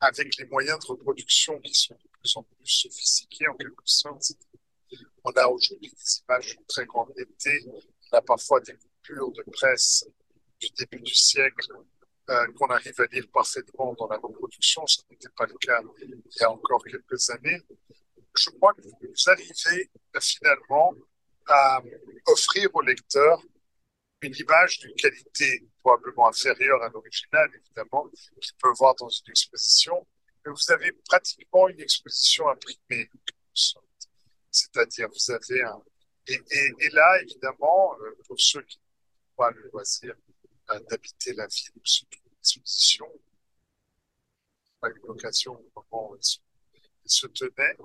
avec 0.00 0.36
les 0.36 0.46
moyens 0.46 0.78
de 0.80 0.86
reproduction 0.86 1.60
qui 1.60 1.74
sont 1.74 1.94
de 1.94 2.08
plus 2.08 2.36
en 2.36 2.42
plus 2.42 2.66
sophistiqués 2.66 3.46
en 3.48 3.54
quelque 3.54 3.82
sorte. 3.84 4.32
On 5.24 5.30
a 5.30 5.46
aujourd'hui 5.46 5.90
des 5.90 6.22
images 6.28 6.56
de 6.56 6.64
très 6.66 6.84
grande 6.86 7.14
qualité, 7.14 7.64
on 7.68 8.16
a 8.16 8.22
parfois 8.22 8.60
des 8.60 8.74
coupures 8.74 9.32
de 9.32 9.42
presse 9.52 10.04
du 10.60 10.68
début 10.70 11.00
du 11.00 11.14
siècle 11.14 11.72
euh, 12.30 12.46
qu'on 12.52 12.68
arrive 12.68 13.00
à 13.00 13.06
lire 13.06 13.26
parfaitement 13.32 13.94
dans 13.94 14.06
la 14.08 14.16
reproduction. 14.16 14.86
Ce 14.86 15.00
n'était 15.10 15.28
pas 15.36 15.46
le 15.46 15.54
cas 15.54 15.80
il 16.02 16.20
y 16.40 16.44
a 16.44 16.50
encore 16.50 16.84
quelques 16.84 17.30
années. 17.30 17.60
Je 18.36 18.50
crois 18.50 18.72
que 18.74 18.82
vous 18.82 19.30
arrivez 19.30 19.90
euh, 20.14 20.20
finalement 20.20 20.94
à 21.46 21.82
offrir 22.26 22.68
au 22.74 22.80
lecteur 22.80 23.42
une 24.22 24.34
image 24.36 24.78
d'une 24.78 24.94
qualité 24.94 25.68
probablement 25.82 26.28
inférieure 26.28 26.80
à 26.82 26.88
l'original, 26.90 27.50
évidemment, 27.56 28.08
qu'il 28.08 28.54
peut 28.58 28.72
voir 28.78 28.94
dans 28.94 29.08
une 29.08 29.30
exposition, 29.30 30.06
mais 30.44 30.52
vous 30.52 30.72
avez 30.72 30.92
pratiquement 31.08 31.68
une 31.68 31.80
exposition 31.80 32.48
imprimée, 32.48 33.10
c'est-à-dire 34.50 35.08
vous 35.08 35.30
avez 35.32 35.62
un... 35.62 35.82
Et, 36.28 36.40
et, 36.78 36.88
là, 36.90 37.20
évidemment, 37.22 37.96
euh, 38.00 38.16
pour 38.28 38.40
ceux 38.40 38.62
qui 38.62 38.78
n'ont 38.78 39.34
pas 39.36 39.50
le 39.50 39.68
loisir 39.72 40.14
d'habiter 40.80 41.32
la 41.34 41.46
ville 41.46 41.72
où 41.76 41.80
se 41.84 42.04
trouve 42.10 42.32
l'exposition, 42.34 43.06
pas 44.80 44.90
eu 44.90 45.00
l'occasion 45.06 45.52
au 45.52 45.84
moment 45.92 46.10
où 46.10 46.16
elle 46.16 47.10
se 47.10 47.26
tenait, 47.28 47.76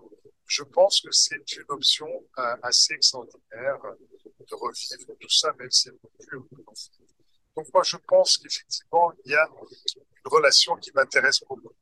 je 0.48 0.63
pense 0.63 1.01
que 1.01 1.12
c'est 1.12 1.51
une 1.58 1.65
option 1.70 2.08
euh, 2.38 2.56
assez 2.63 2.94
extraordinaire 2.94 3.79
de 4.39 4.56
revivre 4.56 5.17
tout 5.20 5.29
ça, 5.29 5.53
même 5.60 5.70
si 5.70 5.89
elle 5.89 5.96
n'est 5.96 6.25
plus 6.25 6.39
Donc 7.56 7.67
moi, 7.74 7.84
je 7.84 7.98
pense 7.98 8.38
qu'effectivement, 8.38 9.12
il 9.25 9.32
y 9.32 9.36
a 9.36 9.46
une 9.46 10.32
relation 10.32 10.75
qui 10.77 10.91
m'intéresse 10.94 11.41
beaucoup 11.41 11.74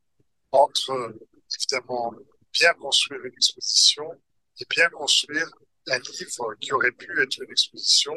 entre, 0.50 1.14
évidemment, 1.54 2.14
bien 2.52 2.74
construire 2.74 3.24
une 3.24 3.34
exposition 3.34 4.10
et 4.58 4.64
bien 4.68 4.88
construire 4.90 5.48
un 5.88 5.98
livre 5.98 6.54
qui 6.60 6.72
aurait 6.72 6.92
pu 6.92 7.22
être 7.22 7.42
une 7.42 7.50
exposition, 7.50 8.14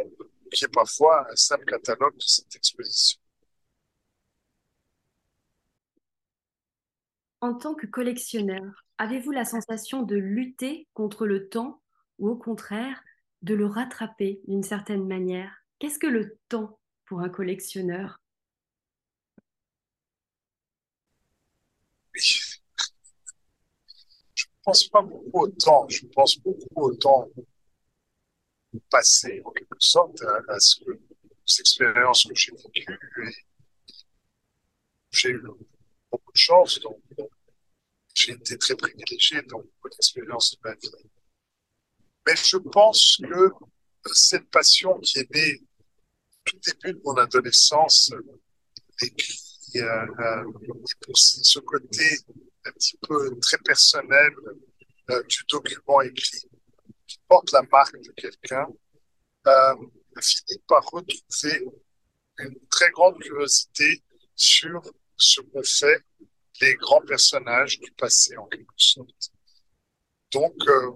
qui 0.49 0.65
est 0.65 0.73
parfois 0.73 1.27
un 1.31 1.35
simple 1.35 1.65
catalogue 1.65 2.15
de 2.15 2.23
cette 2.23 2.55
exposition. 2.55 3.19
En 7.41 7.53
tant 7.53 7.73
que 7.73 7.87
collectionneur, 7.87 8.85
avez-vous 8.97 9.31
la 9.31 9.45
sensation 9.45 10.03
de 10.03 10.17
lutter 10.17 10.87
contre 10.93 11.25
le 11.25 11.47
temps 11.47 11.81
ou 12.17 12.29
au 12.29 12.35
contraire 12.35 13.01
de 13.41 13.53
le 13.53 13.65
rattraper 13.65 14.41
d'une 14.47 14.63
certaine 14.63 15.07
manière? 15.07 15.63
Qu'est-ce 15.79 15.99
que 15.99 16.07
le 16.07 16.37
temps 16.49 16.79
pour 17.05 17.21
un 17.21 17.29
collectionneur? 17.29 18.19
Je 22.13 22.57
ne 24.35 24.63
pense 24.63 24.87
pas 24.89 25.01
beaucoup 25.01 25.39
au 25.39 25.47
temps, 25.47 25.87
je 25.87 26.05
pense 26.07 26.37
beaucoup 26.39 26.81
au 26.81 26.93
temps 26.93 27.25
passé, 28.89 29.41
en 29.45 29.51
quelque 29.51 29.77
sorte, 29.79 30.21
à, 30.47 30.59
ce 30.59 30.83
que, 30.83 30.91
ces 31.45 31.61
expériences 31.61 32.25
que 32.25 32.35
j'ai 32.35 32.51
vécues. 32.51 33.45
J'ai 35.11 35.29
eu 35.29 35.41
beaucoup 36.11 36.31
de 36.31 36.37
chance, 36.37 36.79
donc 36.79 37.01
j'ai 38.13 38.33
été 38.33 38.57
très 38.57 38.75
privilégié 38.75 39.41
dans 39.43 39.59
beaucoup 39.59 39.89
d'expériences 39.89 40.55
de 40.55 40.59
ma 40.63 40.75
vie. 40.75 40.91
Mais 42.27 42.35
je 42.35 42.57
pense 42.57 43.17
que 43.17 44.13
cette 44.13 44.49
passion 44.49 44.99
qui 44.99 45.19
est 45.19 45.31
née 45.33 45.61
tout 46.45 46.59
début 46.59 46.93
de 46.93 47.01
mon 47.03 47.15
adolescence, 47.15 48.11
écrit, 49.01 49.39
euh, 49.75 50.05
euh, 50.19 50.43
pour 51.05 51.17
ce 51.17 51.59
côté 51.59 52.17
un 52.65 52.71
petit 52.71 52.97
peu 53.07 53.39
très 53.39 53.57
personnel 53.59 54.31
euh, 55.11 55.23
du 55.23 55.43
document 55.49 56.01
écrit, 56.01 56.48
qui 57.09 57.19
porte 57.27 57.51
la 57.51 57.63
marque 57.63 57.99
de 57.99 58.11
quelqu'un, 58.11 58.67
euh, 59.47 59.75
a 60.15 60.21
fini 60.21 60.59
par 60.67 60.83
retrouver 60.85 61.65
une 62.37 62.59
très 62.69 62.91
grande 62.91 63.19
curiosité 63.19 64.03
sur 64.35 64.81
ce 65.17 65.41
qu'ont 65.41 65.63
fait 65.63 66.03
les 66.61 66.75
grands 66.75 67.01
personnages 67.01 67.79
du 67.79 67.91
passé 67.91 68.37
en 68.37 68.45
quelque 68.45 68.73
sorte. 68.77 69.31
Donc, 70.31 70.55
euh, 70.67 70.91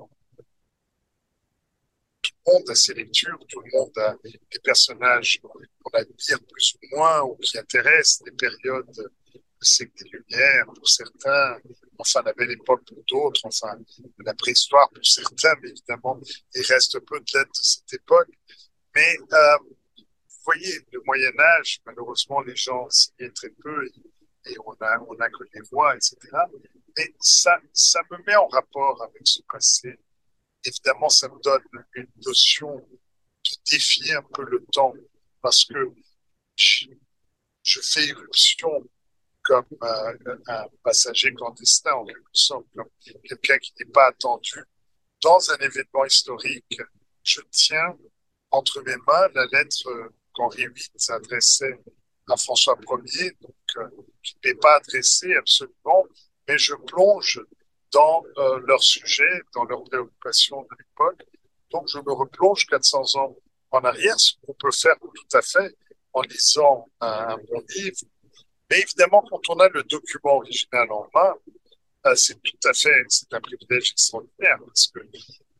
tout 2.21 2.31
le 2.45 2.53
monde 2.53 2.69
a 2.69 2.75
ses 2.75 2.93
lectures, 2.93 3.39
tout 3.49 3.61
le 3.61 3.71
monde 3.71 3.97
a 3.97 4.15
des 4.23 4.59
personnages 4.63 5.41
qu'on 5.41 5.89
admire 5.93 6.39
plus 6.47 6.75
ou 6.75 6.95
moins 6.95 7.21
ou 7.23 7.35
qui 7.37 7.57
intéressent, 7.57 8.21
des 8.23 8.31
périodes 8.31 8.91
de 8.91 9.11
siècle 9.63 9.93
des 10.03 10.09
Lumières 10.09 10.65
pour 10.65 10.87
certains, 10.87 11.59
enfin 11.97 12.21
la 12.23 12.33
belle 12.33 12.51
époque 12.51 12.83
pour 12.85 13.03
d'autres, 13.07 13.41
enfin 13.45 13.77
la 14.19 14.33
préhistoire 14.33 14.89
pour 14.89 15.05
certains, 15.05 15.55
mais 15.61 15.69
évidemment, 15.69 16.19
il 16.55 16.65
reste 16.65 16.99
peu 16.99 17.19
de 17.19 17.37
lettres 17.37 17.51
de 17.51 17.63
cette 17.63 17.93
époque. 17.93 18.29
Mais 18.95 19.17
euh, 19.31 19.57
vous 20.43 20.43
voyez, 20.45 20.79
le 20.91 21.01
Moyen 21.05 21.31
Âge, 21.39 21.79
malheureusement, 21.85 22.41
les 22.41 22.55
gens 22.55 22.89
s'y 22.89 23.11
très 23.33 23.49
peu 23.49 23.89
et 24.45 24.55
on 24.65 24.73
a, 24.73 24.99
on 25.07 25.15
a 25.19 25.29
que 25.29 25.43
les 25.53 25.61
voix, 25.71 25.95
etc. 25.95 26.17
Mais 26.97 27.13
ça, 27.19 27.57
ça 27.71 28.01
me 28.11 28.17
met 28.25 28.35
en 28.35 28.47
rapport 28.47 29.01
avec 29.03 29.25
ce 29.25 29.41
passé. 29.51 29.97
Évidemment, 30.65 31.09
ça 31.09 31.27
me 31.29 31.39
donne 31.41 31.63
une 31.95 32.07
notion 32.25 32.75
de 32.75 33.57
défier 33.71 34.13
un 34.13 34.21
peu 34.21 34.43
le 34.43 34.65
temps 34.71 34.93
parce 35.41 35.65
que 35.65 35.91
je 36.55 37.79
fais 37.81 38.05
irruption 38.05 38.83
comme 39.43 39.65
un 39.81 40.65
passager 40.83 41.33
clandestin, 41.33 41.93
en 41.93 42.05
quelque 42.05 42.21
sorte, 42.31 42.65
comme 42.75 42.89
quelqu'un 43.23 43.57
qui 43.57 43.73
n'est 43.79 43.91
pas 43.91 44.07
attendu 44.07 44.63
dans 45.21 45.51
un 45.51 45.57
événement 45.57 46.05
historique. 46.05 46.79
Je 47.23 47.41
tiens 47.51 47.97
entre 48.51 48.81
mes 48.81 48.95
mains 49.07 49.27
la 49.33 49.45
lettre 49.47 50.11
qu'Henri 50.33 50.67
VIII 50.67 50.91
s'adressait 50.95 51.79
à 52.29 52.37
François 52.37 52.77
Ier, 53.05 53.31
donc 53.41 53.55
euh, 53.77 53.87
qui 54.21 54.35
n'est 54.43 54.55
pas 54.55 54.77
adressé 54.77 55.35
absolument, 55.35 56.05
mais 56.47 56.57
je 56.57 56.73
plonge 56.75 57.41
dans 57.91 58.23
euh, 58.37 58.59
leur 58.65 58.81
sujet, 58.81 59.41
dans 59.53 59.65
leurs 59.65 59.83
préoccupations 59.83 60.61
de 60.61 60.75
l'époque. 60.79 61.23
Donc 61.71 61.87
je 61.87 61.97
me 61.99 62.11
replonge 62.11 62.65
400 62.67 63.15
ans 63.19 63.35
en 63.71 63.79
arrière, 63.79 64.19
ce 64.19 64.33
qu'on 64.45 64.53
peut 64.53 64.71
faire 64.71 64.95
tout 64.99 65.37
à 65.37 65.41
fait 65.41 65.75
en 66.13 66.21
lisant 66.21 66.87
un, 67.01 67.37
bon 67.37 67.63
livre. 67.75 67.97
Mais 68.69 68.79
évidemment, 68.79 69.23
quand 69.29 69.41
on 69.49 69.59
a 69.59 69.69
le 69.69 69.83
document 69.83 70.37
original 70.37 70.91
en 70.91 71.07
main, 71.13 71.35
euh, 72.05 72.15
c'est 72.15 72.41
tout 72.41 72.67
à 72.67 72.73
fait, 72.73 73.05
c'est 73.07 73.33
un 73.33 73.39
privilège 73.39 73.91
extraordinaire 73.91 74.57
parce 74.65 74.87
que 74.87 74.99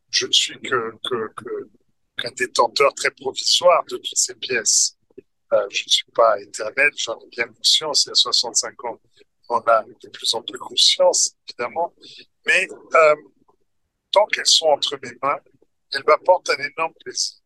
je 0.10 0.28
ne 0.28 0.32
suis 0.32 0.60
que, 0.60 0.94
que, 1.06 1.34
qu'un 2.18 2.32
détenteur 2.32 2.94
très 2.94 3.12
provisoire 3.12 3.84
de 3.86 3.98
toutes 3.98 4.18
ces 4.18 4.36
pièces. 4.36 4.98
Euh, 5.54 5.68
je 5.70 5.84
ne 5.84 5.90
suis 5.90 6.12
pas 6.14 6.40
éternel, 6.42 6.92
j'en 6.98 7.20
ai 7.20 7.28
bien 7.28 7.48
conscience. 7.48 8.06
Il 8.06 8.10
y 8.10 8.12
a 8.12 8.16
65 8.16 8.84
ans, 8.86 9.00
on 9.50 9.60
a 9.60 9.84
de 9.84 10.10
plus 10.10 10.34
en 10.34 10.42
plus 10.42 10.60
conscience, 10.60 11.36
évidemment. 11.48 11.94
Mais 12.46 12.68
euh, 12.96 13.16
tant 14.12 14.26
qu'elles 14.26 14.46
sont 14.46 14.68
entre 14.68 15.00
mes 15.02 15.14
mains, 15.22 15.40
elles 15.92 16.04
m'apportent 16.06 16.50
un 16.50 16.64
énorme 16.64 16.94
plaisir. 17.04 17.38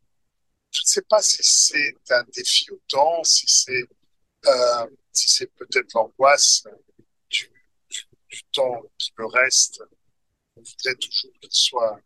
Je 0.71 0.81
ne 0.81 0.85
sais 0.85 1.01
pas 1.03 1.21
si 1.21 1.43
c'est 1.43 1.95
un 2.11 2.23
défi 2.35 2.71
au 2.71 2.79
temps, 2.87 3.23
si 3.23 3.45
c'est 3.47 3.83
c'est 5.27 5.51
peut-être 5.53 5.93
l'angoisse 5.93 6.63
du, 7.29 7.49
temps 8.51 8.83
qui 8.97 9.11
me 9.17 9.25
reste. 9.25 9.81
Je 10.57 10.71
voudrais 10.71 10.95
toujours 10.95 11.31
qu'il 11.39 11.51
soit 11.51 11.99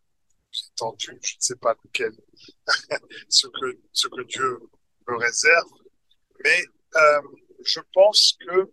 étendu, 0.70 1.06
je 1.22 1.34
ne 1.36 1.40
sais 1.40 1.56
pas 1.56 1.74
lequel, 1.84 2.12
ce 3.28 3.46
que, 3.48 3.80
ce 3.92 4.08
que 4.08 4.22
Dieu 4.22 4.60
me 5.08 5.16
réserve. 5.16 5.70
Mais 6.44 6.64
euh, 6.96 7.22
je 7.64 7.80
pense 7.92 8.36
que 8.40 8.72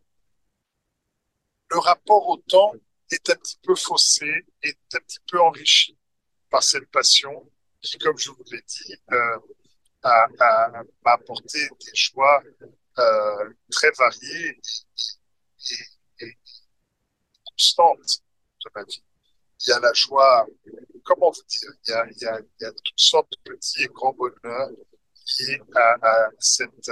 le 1.71 1.77
rapport 1.79 2.27
au 2.27 2.37
temps 2.37 2.73
est 3.11 3.29
un 3.29 3.35
petit 3.35 3.59
peu 3.63 3.75
faussé, 3.75 4.45
est 4.61 4.77
un 4.93 4.99
petit 4.99 5.19
peu 5.31 5.39
enrichi 5.41 5.97
par 6.49 6.63
cette 6.63 6.89
passion 6.89 7.49
qui, 7.81 7.97
comme 7.97 8.17
je 8.17 8.31
vous 8.31 8.43
l'ai 8.51 8.61
dit, 8.61 8.95
euh, 9.11 9.39
m'a 10.03 10.83
apporté 11.05 11.59
des 11.85 11.95
choix 11.95 12.43
euh, 12.99 13.49
très 13.71 13.91
variées 13.97 14.59
et, 16.19 16.37
constantes 17.45 18.21
de 18.65 18.71
ma 18.75 18.83
vie. 18.83 19.03
Il 19.61 19.69
y 19.69 19.73
a 19.73 19.79
la 19.79 19.93
joie, 19.93 20.47
comment 21.03 21.31
vous 21.31 21.41
dire, 21.47 22.05
il 22.11 22.21
y 22.21 22.65
a, 22.65 22.71
toutes 22.71 22.99
sortes 22.99 23.31
de 23.31 23.51
petits 23.51 23.83
et 23.83 23.87
grands 23.87 24.13
bonheurs 24.13 24.69
liés 25.39 25.61
à, 25.75 25.97
à 26.01 26.29
cette 26.39 26.89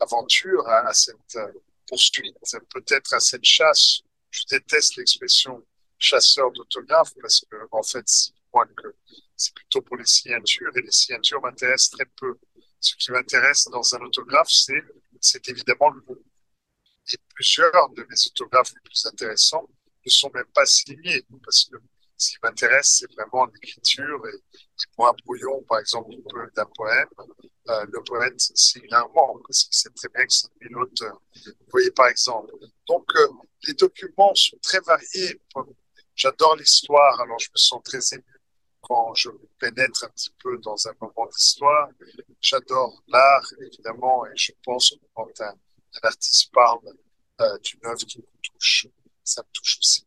aventure, 0.00 0.66
à, 0.68 0.92
cette 0.92 1.36
euh, 1.36 1.52
poursuite, 1.86 2.36
peut-être 2.70 3.14
à 3.14 3.20
cette 3.20 3.44
chasse. 3.44 4.00
Je 4.30 4.42
déteste 4.50 4.96
l'expression 4.96 5.64
chasseur 5.98 6.52
d'autographes 6.52 7.14
parce 7.20 7.44
que, 7.50 7.56
en 7.72 7.82
fait, 7.82 8.06
crois 8.50 8.66
que 8.66 8.94
c'est 9.36 9.54
plutôt 9.54 9.82
pour 9.82 9.96
les 9.96 10.06
signatures 10.06 10.76
et 10.76 10.82
les 10.82 10.90
signatures 10.90 11.40
m'intéressent 11.40 11.90
très 11.90 12.06
peu. 12.16 12.38
Ce 12.80 12.94
qui 12.96 13.10
m'intéresse 13.10 13.68
dans 13.70 13.94
un 13.94 14.00
autographe, 14.00 14.50
c'est, 14.50 14.82
c'est 15.20 15.48
évidemment 15.48 15.90
le 15.90 16.00
mot. 16.06 16.18
Et 17.12 17.16
plusieurs 17.34 17.88
de 17.90 18.06
mes 18.08 18.26
autographes 18.26 18.72
les 18.74 18.80
plus 18.80 19.06
intéressants 19.06 19.68
ne 20.04 20.10
sont 20.10 20.30
même 20.34 20.46
pas 20.54 20.66
signés 20.66 21.24
parce 21.44 21.64
que 21.64 21.76
ce 22.16 22.30
qui 22.30 22.36
m'intéresse, 22.42 22.98
c'est 22.98 23.12
vraiment 23.12 23.46
l'écriture 23.46 24.20
et, 24.26 24.84
pour 24.96 25.06
un 25.06 25.12
brouillon, 25.24 25.62
par 25.68 25.78
exemple, 25.78 26.10
d'un 26.54 26.66
poème, 26.74 27.08
euh, 27.68 27.86
le 27.92 28.02
poète 28.02 28.40
singulièrement, 28.40 29.38
parce 29.46 29.64
qu'il 29.64 29.74
sait 29.74 29.90
très 29.90 30.08
bien 30.08 30.26
que 30.26 30.32
c'est 30.32 30.48
lui 30.60 30.68
l'auteur. 30.70 31.22
Vous 31.46 31.52
voyez, 31.70 31.92
par 31.92 32.08
exemple. 32.08 32.52
Donc, 32.88 33.08
euh, 33.14 33.28
les 33.68 33.74
documents 33.74 34.34
sont 34.34 34.58
très 34.58 34.80
variés. 34.80 35.40
J'adore 36.16 36.56
l'histoire, 36.56 37.20
alors 37.20 37.38
je 37.38 37.50
me 37.50 37.56
sens 37.56 37.80
très 37.84 38.00
ému 38.14 38.37
je 39.14 39.30
pénètre 39.58 40.04
un 40.04 40.08
petit 40.08 40.34
peu 40.42 40.58
dans 40.58 40.88
un 40.88 40.92
moment 41.00 41.28
d'histoire. 41.30 41.88
J'adore 42.40 43.02
l'art, 43.08 43.52
évidemment, 43.60 44.26
et 44.26 44.36
je 44.36 44.52
pense 44.64 44.94
quand 45.14 45.28
un, 45.40 45.54
artiste 46.02 46.52
parle 46.52 46.80
euh, 47.40 47.58
d'une 47.58 47.84
œuvre 47.86 48.04
qui 48.06 48.18
me 48.18 48.26
touche, 48.42 48.86
ça 49.24 49.42
me 49.42 49.48
touche 49.52 49.78
aussi. 49.78 50.06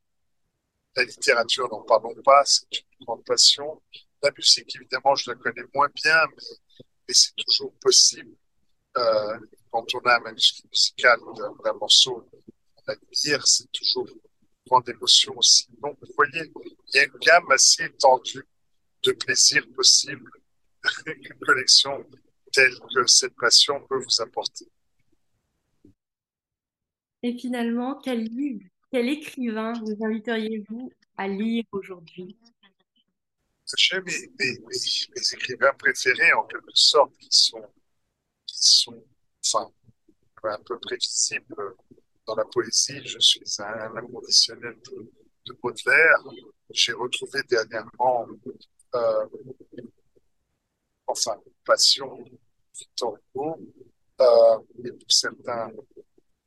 La 0.95 1.03
littérature, 1.03 1.69
n'en 1.69 1.81
parlons 1.81 2.15
pas, 2.23 2.43
c'est 2.45 2.65
une 2.71 3.05
grande 3.05 3.23
passion. 3.23 3.81
La 4.21 4.31
musique, 4.31 4.75
évidemment, 4.75 5.15
je 5.15 5.31
la 5.31 5.35
connais 5.35 5.63
moins 5.73 5.89
bien, 5.93 6.19
mais, 6.35 7.13
c'est 7.13 7.35
toujours 7.35 7.73
possible. 7.81 8.33
Euh, 8.97 9.39
quand 9.69 9.85
on 9.95 9.99
a 9.99 10.15
un 10.15 10.19
manuscrit 10.19 10.63
musical 10.69 11.19
d'un 11.63 11.73
morceau, 11.73 12.25
on 12.77 12.91
admire, 12.91 13.45
c'est 13.45 13.69
toujours 13.71 14.07
une 14.07 14.19
grande 14.65 14.87
émotion 14.87 15.33
aussi. 15.37 15.67
Donc, 15.81 15.97
vous 16.01 16.13
voyez, 16.15 16.51
il 16.87 16.95
y 16.95 16.99
a 16.99 17.03
une 17.03 17.17
gamme 17.19 17.51
assez 17.51 17.83
étendue 17.83 18.45
de 19.03 19.11
plaisir 19.13 19.65
possible 19.75 20.29
qu'une 21.05 21.39
collection 21.39 22.05
telle 22.51 22.77
que 22.93 23.05
cette 23.07 23.35
passion 23.35 23.85
peut 23.87 23.99
vous 23.99 24.21
apporter. 24.21 24.67
Et 27.23 27.37
finalement, 27.37 27.99
quel 28.03 28.23
livre, 28.23 28.67
quel 28.91 29.09
écrivain 29.09 29.73
vous 29.73 30.03
inviteriez-vous 30.03 30.91
à 31.17 31.27
lire 31.27 31.63
aujourd'hui? 31.71 32.37
J'ai 33.77 34.01
mes, 34.01 34.27
mes, 34.37 34.59
mes, 34.59 35.33
écrivains 35.33 35.73
préférés, 35.75 36.33
en 36.33 36.43
quelque 36.43 36.71
sorte, 36.73 37.15
qui 37.17 37.29
sont, 37.31 37.65
qui 38.45 38.57
sont 38.57 39.05
enfin, 39.45 39.71
un 40.43 40.63
peu 40.63 40.77
prévisibles 40.79 41.75
dans 42.27 42.35
la 42.35 42.43
poésie. 42.45 43.05
Je 43.05 43.19
suis 43.19 43.41
un 43.59 43.95
inconditionnel 43.95 44.77
de, 44.91 45.11
de 45.45 45.53
Baudelaire. 45.61 46.19
J'ai 46.71 46.93
retrouvé 46.93 47.41
dernièrement 47.47 48.27
euh, 48.95 49.27
enfin, 51.07 51.39
passion 51.65 52.23
Victor 52.73 53.17
Hugo, 53.17 53.57
euh, 54.21 54.59
et 54.83 54.91
pour 54.91 55.11
certains, 55.11 55.71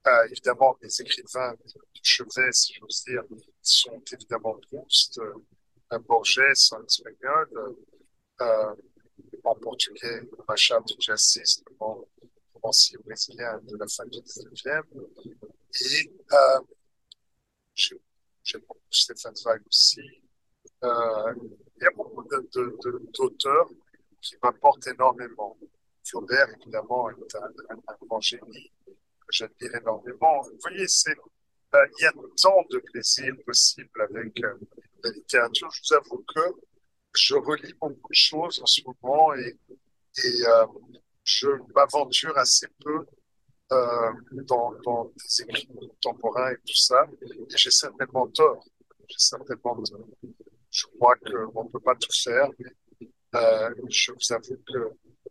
euh, 0.06 0.28
évidemment, 0.30 0.76
les 0.82 1.00
écrivains 1.00 1.52
de 1.54 2.00
chevet, 2.02 2.52
si 2.52 2.74
j'ose 2.74 3.04
dire, 3.04 3.22
sont 3.62 4.02
évidemment 4.12 4.56
Proust, 4.68 5.18
euh, 5.18 5.98
Borges 6.00 6.40
en 6.72 6.84
espagnol, 6.84 7.76
en 9.44 9.54
portugais, 9.56 10.22
Machado 10.48 10.94
de 10.94 11.12
Assis, 11.12 11.62
le 11.68 11.76
romancier 12.54 12.98
brésilien 13.04 13.60
de 13.62 13.76
la 13.76 13.86
fin 13.86 14.04
du 14.06 14.18
19e, 14.18 14.82
et 15.80 16.10
j'aime 17.74 18.60
beaucoup 18.62 18.80
Stéphane 18.90 19.36
Zweig 19.36 19.60
aussi, 19.68 20.00
il 21.76 21.82
y 21.82 21.86
a 21.86 21.90
beaucoup 21.90 22.24
d'auteurs 23.12 23.68
qui 24.20 24.36
m'apportent 24.42 24.86
énormément. 24.86 25.56
Flaubert, 26.04 26.48
évidemment, 26.60 27.10
est 27.10 27.34
un, 27.36 27.96
grand 28.06 28.20
génie 28.20 28.70
que 28.84 29.30
j'admire 29.30 29.74
énormément. 29.76 30.42
Vous 30.42 30.58
voyez, 30.60 30.84
euh, 30.84 31.86
il 31.98 32.02
y 32.02 32.06
a 32.06 32.12
tant 32.40 32.64
de 32.70 32.78
plaisir 32.78 33.34
possible 33.46 34.00
avec 34.02 34.38
euh, 34.44 34.54
la 35.02 35.10
littérature. 35.10 35.70
Je 35.70 35.80
vous 35.82 35.94
avoue 35.94 36.24
que 36.34 36.40
je 37.14 37.34
relis 37.34 37.74
beaucoup 37.80 38.10
de 38.10 38.14
choses 38.14 38.60
en 38.62 38.66
ce 38.66 38.80
moment 38.86 39.34
et, 39.34 39.56
et 40.24 40.42
je 41.22 41.48
m'aventure 41.74 42.36
assez 42.36 42.66
peu 42.82 43.06
dans, 43.70 44.74
dans, 44.84 45.04
des 45.16 45.42
écrits 45.42 45.68
contemporains 45.68 46.52
et 46.52 46.56
tout 46.56 46.76
ça. 46.76 47.06
Et 47.22 47.56
j'ai 47.56 47.70
certainement 47.70 48.26
tort. 48.28 48.64
J'ai 49.08 49.18
certainement 49.18 49.82
tort 49.82 50.06
je 50.74 50.86
crois 50.98 51.14
qu'on 51.14 51.64
ne 51.64 51.68
peut 51.68 51.80
pas 51.80 51.94
tout 51.94 52.12
faire, 52.12 52.48
mais 52.58 53.08
euh, 53.36 53.70
je 53.88 54.10
vous 54.10 54.32
avoue 54.32 54.60
que 54.66 54.90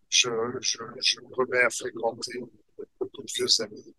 je, 0.09 0.29
je, 0.61 0.77
je 1.01 1.19
me 1.19 1.35
remets 1.35 1.63
à 1.63 1.69
fréquenter 1.69 2.39
de 2.39 3.23
vieux 3.35 3.61
amis. 3.61 3.93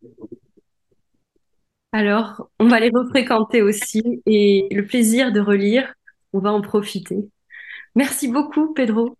Alors, 1.92 2.50
on 2.58 2.66
va 2.66 2.80
les 2.80 2.88
refréquenter 2.88 3.60
aussi 3.60 4.22
et 4.26 4.68
le 4.70 4.86
plaisir 4.86 5.32
de 5.32 5.40
relire, 5.40 5.94
on 6.32 6.38
va 6.38 6.50
en 6.50 6.62
profiter. 6.62 7.28
Merci 7.94 8.28
beaucoup, 8.28 8.72
Pedro. 8.72 9.18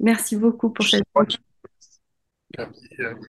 Merci 0.00 0.36
beaucoup 0.36 0.70
pour 0.70 0.84
cette. 0.84 1.04